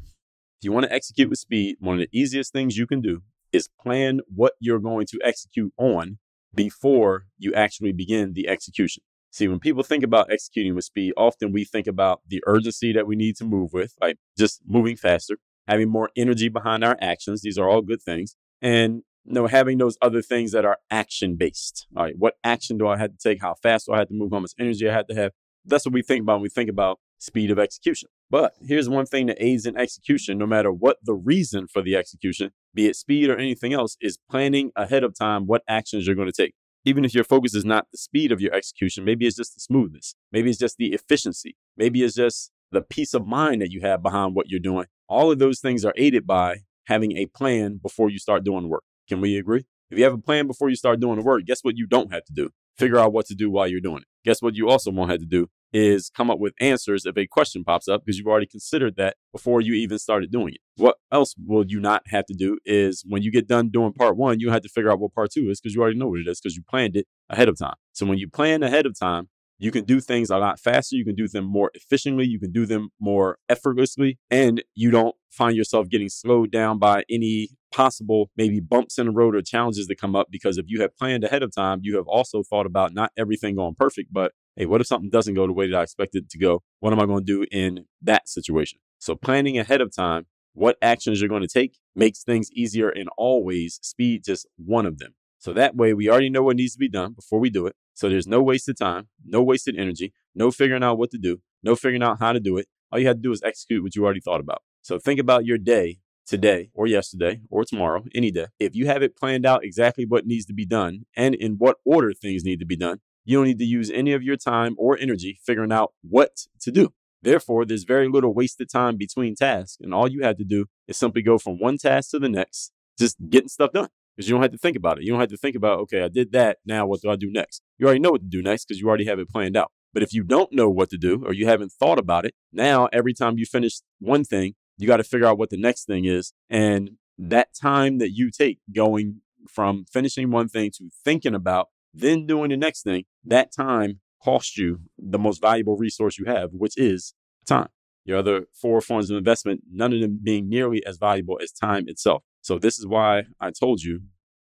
If 0.60 0.64
you 0.64 0.72
want 0.72 0.86
to 0.86 0.92
execute 0.92 1.28
with 1.28 1.38
speed, 1.38 1.76
one 1.80 1.96
of 1.96 2.00
the 2.00 2.18
easiest 2.18 2.52
things 2.52 2.76
you 2.76 2.86
can 2.86 3.00
do 3.00 3.22
is 3.52 3.68
plan 3.80 4.20
what 4.32 4.52
you're 4.60 4.78
going 4.78 5.06
to 5.06 5.18
execute 5.24 5.72
on 5.76 6.18
before 6.54 7.26
you 7.38 7.52
actually 7.54 7.92
begin 7.92 8.34
the 8.34 8.48
execution. 8.48 9.02
See, 9.30 9.48
when 9.48 9.60
people 9.60 9.82
think 9.82 10.04
about 10.04 10.30
executing 10.30 10.74
with 10.74 10.84
speed, 10.84 11.14
often 11.16 11.52
we 11.52 11.64
think 11.64 11.86
about 11.86 12.20
the 12.28 12.42
urgency 12.46 12.92
that 12.92 13.06
we 13.06 13.16
need 13.16 13.36
to 13.36 13.44
move 13.44 13.72
with, 13.72 13.94
like 14.00 14.18
just 14.36 14.60
moving 14.66 14.94
faster, 14.94 15.38
having 15.66 15.88
more 15.88 16.10
energy 16.16 16.50
behind 16.50 16.84
our 16.84 16.98
actions. 17.00 17.40
These 17.40 17.56
are 17.56 17.68
all 17.68 17.80
good 17.80 18.02
things. 18.02 18.36
And 18.60 19.02
you 19.24 19.32
know, 19.34 19.46
having 19.46 19.78
those 19.78 19.96
other 20.02 20.20
things 20.20 20.52
that 20.52 20.64
are 20.64 20.78
action 20.90 21.36
based. 21.36 21.86
All 21.96 22.02
right, 22.02 22.14
what 22.18 22.34
action 22.44 22.76
do 22.76 22.88
I 22.88 22.98
have 22.98 23.12
to 23.12 23.18
take? 23.18 23.40
How 23.40 23.54
fast 23.54 23.86
do 23.86 23.94
I 23.94 23.98
have 23.98 24.08
to 24.08 24.14
move? 24.14 24.32
How 24.32 24.40
much 24.40 24.52
energy 24.58 24.88
I 24.88 24.92
have 24.92 25.06
to 25.06 25.14
have? 25.14 25.32
That's 25.64 25.84
what 25.84 25.94
we 25.94 26.02
think 26.02 26.22
about 26.22 26.34
when 26.34 26.42
we 26.42 26.48
think 26.48 26.70
about 26.70 26.98
speed 27.18 27.50
of 27.50 27.58
execution. 27.58 28.08
But 28.30 28.54
here's 28.60 28.88
one 28.88 29.06
thing 29.06 29.26
that 29.26 29.42
aids 29.42 29.66
in 29.66 29.76
execution, 29.76 30.38
no 30.38 30.46
matter 30.46 30.72
what 30.72 30.98
the 31.02 31.14
reason 31.14 31.68
for 31.68 31.82
the 31.82 31.96
execution, 31.96 32.50
be 32.74 32.86
it 32.86 32.96
speed 32.96 33.30
or 33.30 33.36
anything 33.36 33.72
else, 33.72 33.96
is 34.00 34.18
planning 34.30 34.72
ahead 34.74 35.04
of 35.04 35.14
time 35.14 35.46
what 35.46 35.62
actions 35.68 36.06
you're 36.06 36.16
going 36.16 36.30
to 36.30 36.32
take 36.32 36.54
even 36.84 37.04
if 37.04 37.14
your 37.14 37.24
focus 37.24 37.54
is 37.54 37.64
not 37.64 37.86
the 37.92 37.98
speed 37.98 38.32
of 38.32 38.40
your 38.40 38.52
execution, 38.54 39.04
maybe 39.04 39.26
it's 39.26 39.36
just 39.36 39.54
the 39.54 39.60
smoothness. 39.60 40.14
Maybe 40.32 40.50
it's 40.50 40.58
just 40.58 40.76
the 40.78 40.92
efficiency. 40.92 41.56
Maybe 41.76 42.02
it's 42.02 42.14
just 42.14 42.50
the 42.70 42.82
peace 42.82 43.14
of 43.14 43.26
mind 43.26 43.62
that 43.62 43.70
you 43.70 43.82
have 43.82 44.02
behind 44.02 44.34
what 44.34 44.48
you're 44.48 44.60
doing. 44.60 44.86
All 45.08 45.30
of 45.30 45.38
those 45.38 45.60
things 45.60 45.84
are 45.84 45.94
aided 45.96 46.26
by 46.26 46.62
having 46.86 47.16
a 47.16 47.26
plan 47.26 47.78
before 47.81 48.10
you 48.10 48.19
start 48.19 48.44
doing 48.44 48.69
work. 48.69 48.82
Can 49.08 49.20
we 49.20 49.36
agree? 49.36 49.64
If 49.90 49.98
you 49.98 50.04
have 50.04 50.14
a 50.14 50.19
plan 50.19 50.46
before 50.46 50.70
you 50.70 50.76
start 50.76 51.00
doing 51.00 51.16
the 51.16 51.22
work, 51.22 51.44
guess 51.44 51.62
what 51.62 51.76
you 51.76 51.86
don't 51.86 52.12
have 52.12 52.24
to 52.24 52.32
do? 52.32 52.50
Figure 52.79 52.98
out 52.98 53.12
what 53.12 53.26
to 53.26 53.34
do 53.34 53.50
while 53.50 53.69
you're 53.69 53.81
doing 53.81 53.98
it. 53.98 54.08
Guess 54.24 54.43
what 54.43 54.55
you 54.55 54.69
also 54.69 54.91
won't 54.91 55.10
have 55.10 55.20
to 55.20 55.26
do? 55.26 55.48
is 55.72 56.10
come 56.10 56.31
up 56.31 56.38
with 56.38 56.52
answers 56.60 57.06
if 57.06 57.17
a 57.17 57.26
question 57.26 57.64
pops 57.64 57.88
up 57.88 58.05
because 58.05 58.19
you've 58.19 58.26
already 58.26 58.46
considered 58.46 58.96
that 58.96 59.17
before 59.32 59.60
you 59.60 59.72
even 59.74 59.98
started 59.98 60.31
doing 60.31 60.55
it. 60.55 60.60
What 60.76 60.96
else 61.10 61.34
will 61.44 61.64
you 61.67 61.81
not 61.81 62.02
have 62.08 62.26
to 62.26 62.34
do 62.34 62.58
is 62.64 63.05
when 63.06 63.22
you 63.22 63.31
get 63.31 63.48
done 63.48 63.70
doing 63.70 63.93
part 63.93 64.17
one, 64.17 64.41
you 64.41 64.50
have 64.50 64.62
to 64.62 64.69
figure 64.69 64.91
out 64.91 65.00
what 65.00 65.14
part 65.14 65.31
two 65.32 65.48
is 65.48 65.60
because 65.60 65.74
you 65.74 65.81
already 65.81 65.98
know 65.98 66.08
what 66.08 66.20
it 66.20 66.29
is 66.29 66.41
because 66.41 66.56
you 66.56 66.62
planned 66.69 66.96
it 66.96 67.06
ahead 67.31 67.48
of 67.48 67.58
time. 67.58 67.74
So 67.93 68.06
when 68.06 68.19
you 68.19 68.29
plan 68.29 68.62
ahead 68.62 68.86
of 68.86 68.98
time, 68.98 69.29
you 69.62 69.70
can 69.70 69.84
do 69.84 70.00
things 70.00 70.28
a 70.28 70.38
lot 70.38 70.58
faster. 70.58 70.96
You 70.96 71.04
can 71.04 71.14
do 71.14 71.28
them 71.28 71.44
more 71.44 71.70
efficiently. 71.74 72.26
You 72.26 72.40
can 72.40 72.50
do 72.50 72.66
them 72.66 72.90
more 73.00 73.38
effortlessly. 73.48 74.19
And 74.28 74.64
you 74.74 74.90
don't 74.90 75.14
find 75.31 75.56
yourself 75.56 75.88
getting 75.88 76.08
slowed 76.08 76.50
down 76.50 76.81
by 76.81 77.04
any 77.08 77.50
possible 77.72 78.31
maybe 78.36 78.58
bumps 78.58 78.98
in 78.98 79.06
the 79.06 79.12
road 79.12 79.36
or 79.36 79.40
challenges 79.40 79.86
that 79.86 80.00
come 80.00 80.16
up 80.16 80.26
because 80.31 80.58
if 80.58 80.64
you 80.66 80.81
have 80.82 80.96
planned 80.96 81.22
ahead 81.22 81.44
of 81.44 81.54
time, 81.54 81.78
you 81.82 81.96
have 81.96 82.08
also 82.08 82.42
thought 82.42 82.66
about 82.66 82.92
not 82.92 83.12
everything 83.16 83.54
going 83.54 83.76
perfect, 83.76 84.12
but 84.12 84.32
hey, 84.56 84.66
what 84.66 84.81
if 84.81 84.88
something 84.88 85.10
doesn't 85.10 85.34
go 85.34 85.46
the 85.46 85.52
way 85.52 85.70
that 85.70 85.78
I 85.78 85.82
expected 85.82 86.24
it 86.24 86.31
to 86.31 86.38
go? 86.38 86.62
What 86.81 86.92
am 86.92 86.98
I 86.98 87.06
going 87.06 87.24
to 87.24 87.32
do 87.32 87.46
in 87.52 87.86
that 88.02 88.28
situation? 88.28 88.81
So 88.98 89.14
planning 89.14 89.58
ahead 89.58 89.81
of 89.81 89.94
time, 89.94 90.26
what 90.54 90.76
actions 90.82 91.20
you're 91.20 91.28
going 91.28 91.42
to 91.42 91.48
take 91.48 91.78
makes 91.94 92.24
things 92.24 92.50
easier 92.52 92.88
and 92.88 93.08
always 93.16 93.78
speed 93.81 94.24
just 94.24 94.46
one 94.56 94.86
of 94.86 94.98
them. 94.98 95.14
So 95.38 95.52
that 95.52 95.76
way 95.76 95.94
we 95.94 96.10
already 96.10 96.31
know 96.31 96.42
what 96.42 96.56
needs 96.56 96.72
to 96.72 96.78
be 96.78 96.88
done 96.88 97.12
before 97.12 97.38
we 97.38 97.48
do 97.48 97.66
it. 97.66 97.76
So 97.94 98.08
there's 98.08 98.27
no 98.27 98.43
wasted 98.43 98.77
time, 98.77 99.08
no 99.25 99.43
wasted 99.43 99.79
energy, 99.79 100.13
no 100.34 100.51
figuring 100.51 100.82
out 100.82 100.99
what 100.99 101.11
to 101.11 101.19
do, 101.19 101.41
no 101.63 101.77
figuring 101.77 102.03
out 102.03 102.19
how 102.19 102.32
to 102.32 102.41
do 102.41 102.56
it. 102.56 102.67
All 102.91 102.99
you 102.99 103.06
have 103.06 103.17
to 103.17 103.22
do 103.22 103.32
is 103.32 103.43
execute 103.43 103.82
what 103.82 103.94
you 103.94 104.05
already 104.05 104.20
thought 104.20 104.41
about. 104.41 104.63
So 104.82 104.99
think 104.99 105.20
about 105.20 105.44
your 105.44 105.58
day 105.58 105.99
today 106.27 106.70
or 106.75 106.87
yesterday 106.87 107.41
or 107.51 107.65
tomorrow, 107.65 108.05
any 108.15 108.31
day. 108.31 108.46
If 108.58 108.75
you 108.75 108.87
have 108.87 109.03
it 109.03 109.17
planned 109.17 109.46
out 109.46 109.65
exactly 109.65 110.05
what 110.06 110.27
needs 110.27 110.46
to 110.46 110.55
be 110.55 110.67
done 110.67 111.06
and 111.17 111.34
in 111.34 111.55
what 111.55 111.77
order 111.84 112.13
things 112.13 112.44
need 112.44 112.61
to 112.61 112.67
be 112.67 112.77
done, 112.77 113.01
you 113.25 113.39
don't 113.39 113.46
need 113.46 113.58
to 113.58 113.65
use 113.65 113.91
any 113.91 114.13
of 114.13 114.22
your 114.22 114.37
time 114.37 114.75
or 114.79 114.99
energy 114.99 115.39
figuring 115.44 115.72
out 115.72 115.93
what 116.03 116.46
to 116.61 116.70
do. 116.70 116.93
Therefore, 117.22 117.65
there's 117.65 117.84
very 117.84 118.08
little 118.08 118.34
wasted 118.34 118.69
time 118.69 118.96
between 118.96 119.37
tasks. 119.37 119.79
And 119.81 119.94
all 119.94 120.08
you 120.08 120.22
have 120.22 120.37
to 120.39 120.44
do 120.44 120.67
is 120.89 120.96
simply 120.96 121.22
go 121.22 121.39
from 121.39 121.58
one 121.58 121.79
task 121.79 122.11
to 122.11 122.19
the 122.19 122.29
next, 122.29 122.72
just 122.99 123.17
getting 123.31 123.49
stuff 123.49 123.72
done. 123.72 123.89
Because 124.16 124.28
you 124.28 124.34
don't 124.34 124.42
have 124.42 124.52
to 124.52 124.58
think 124.58 124.76
about 124.76 124.98
it. 124.98 125.04
You 125.04 125.10
don't 125.10 125.20
have 125.20 125.31
to 125.31 125.36
think 125.36 125.56
about, 125.56 125.81
okay, 125.81 126.02
I 126.02 126.08
did 126.08 126.32
that. 126.32 126.58
Now 126.64 126.86
what 126.86 127.00
do 127.00 127.10
I 127.10 127.16
do 127.16 127.31
next? 127.31 127.62
You 127.78 127.86
already 127.86 128.00
know 128.00 128.10
what 128.10 128.22
to 128.22 128.28
do 128.28 128.42
next 128.42 128.66
because 128.66 128.81
you 128.81 128.88
already 128.88 129.06
have 129.06 129.19
it 129.19 129.28
planned 129.28 129.56
out. 129.56 129.72
But 129.94 130.02
if 130.02 130.12
you 130.12 130.24
don't 130.24 130.52
know 130.52 130.70
what 130.70 130.90
to 130.90 130.98
do 130.98 131.22
or 131.26 131.32
you 131.34 131.46
haven't 131.46 131.72
thought 131.72 131.98
about 131.98 132.24
it, 132.24 132.34
now 132.52 132.88
every 132.92 133.12
time 133.12 133.38
you 133.38 133.44
finish 133.44 133.81
one 133.98 134.24
thing, 134.24 134.54
you 134.78 134.86
got 134.86 134.96
to 134.96 135.04
figure 135.04 135.26
out 135.26 135.38
what 135.38 135.50
the 135.50 135.60
next 135.60 135.84
thing 135.84 136.04
is. 136.04 136.32
And 136.48 136.92
that 137.19 137.48
time 137.54 137.98
that 137.98 138.10
you 138.10 138.31
take 138.31 138.58
going 138.74 139.20
from 139.48 139.84
finishing 139.92 140.31
one 140.31 140.48
thing 140.48 140.70
to 140.78 140.88
thinking 141.04 141.34
about, 141.34 141.69
then 141.92 142.26
doing 142.26 142.50
the 142.50 142.56
next 142.56 142.82
thing, 142.82 143.04
that 143.24 143.52
time 143.54 144.00
costs 144.22 144.56
you 144.56 144.81
the 144.98 145.19
most 145.19 145.40
valuable 145.40 145.76
resource 145.76 146.19
you 146.19 146.24
have, 146.24 146.50
which 146.52 146.78
is 146.78 147.14
time. 147.46 147.69
Your 148.04 148.18
other 148.18 148.46
four 148.52 148.80
forms 148.80 149.10
of 149.10 149.16
investment, 149.16 149.62
none 149.70 149.92
of 149.92 150.00
them 150.00 150.18
being 150.22 150.48
nearly 150.48 150.84
as 150.84 150.98
valuable 150.98 151.38
as 151.42 151.52
time 151.52 151.84
itself. 151.86 152.24
So, 152.40 152.58
this 152.58 152.78
is 152.78 152.86
why 152.86 153.24
I 153.40 153.50
told 153.50 153.82
you 153.82 154.02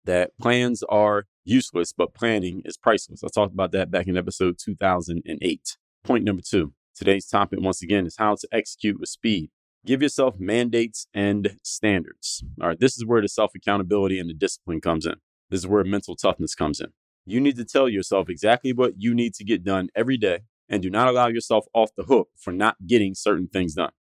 that 0.06 0.32
plans 0.40 0.84
are 0.84 1.26
useless, 1.44 1.94
but 1.94 2.14
planning 2.14 2.62
is 2.66 2.78
priceless. 2.78 3.24
I 3.24 3.28
talked 3.34 3.54
about 3.54 3.72
that 3.74 3.92
back 3.92 4.08
in 4.08 4.18
episode 4.18 4.58
2008. 4.64 5.78
Point 6.04 6.24
number 6.24 6.42
two 6.42 6.74
today's 6.96 7.28
topic, 7.28 7.60
once 7.62 7.82
again, 7.82 8.06
is 8.06 8.16
how 8.18 8.36
to 8.36 8.48
execute 8.52 9.00
with 9.00 9.10
speed. 9.10 9.50
Give 9.86 10.02
yourself 10.02 10.36
mandates 10.40 11.08
and 11.14 11.58
standards. 11.64 12.44
All 12.62 12.70
right, 12.70 12.80
this 12.80 12.98
is 12.98 13.06
where 13.06 13.22
the 13.22 13.28
self 13.28 13.52
accountability 13.56 14.20
and 14.20 14.30
the 14.30 14.34
discipline 14.34 14.82
comes 14.82 15.06
in. 15.06 15.16
This 15.50 15.62
is 15.62 15.68
where 15.68 15.84
mental 15.84 16.16
toughness 16.16 16.56
comes 16.56 16.80
in. 16.80 16.88
You 17.26 17.40
need 17.40 17.58
to 17.58 17.66
tell 17.66 17.90
yourself 17.90 18.30
exactly 18.30 18.74
what 18.74 18.94
you 18.98 19.14
need 19.14 19.34
to 19.36 19.44
get 19.44 19.64
done 19.64 19.90
every 19.96 20.18
day 20.18 20.40
and 20.72 20.82
do 20.82 20.90
not 20.90 21.10
allow 21.10 21.28
yourself 21.28 21.66
off 21.74 21.92
the 21.96 22.04
hook 22.04 22.30
for 22.38 22.54
not 22.54 22.78
getting 22.88 23.14
certain 23.14 23.48
things 23.48 23.76
done. 23.76 23.92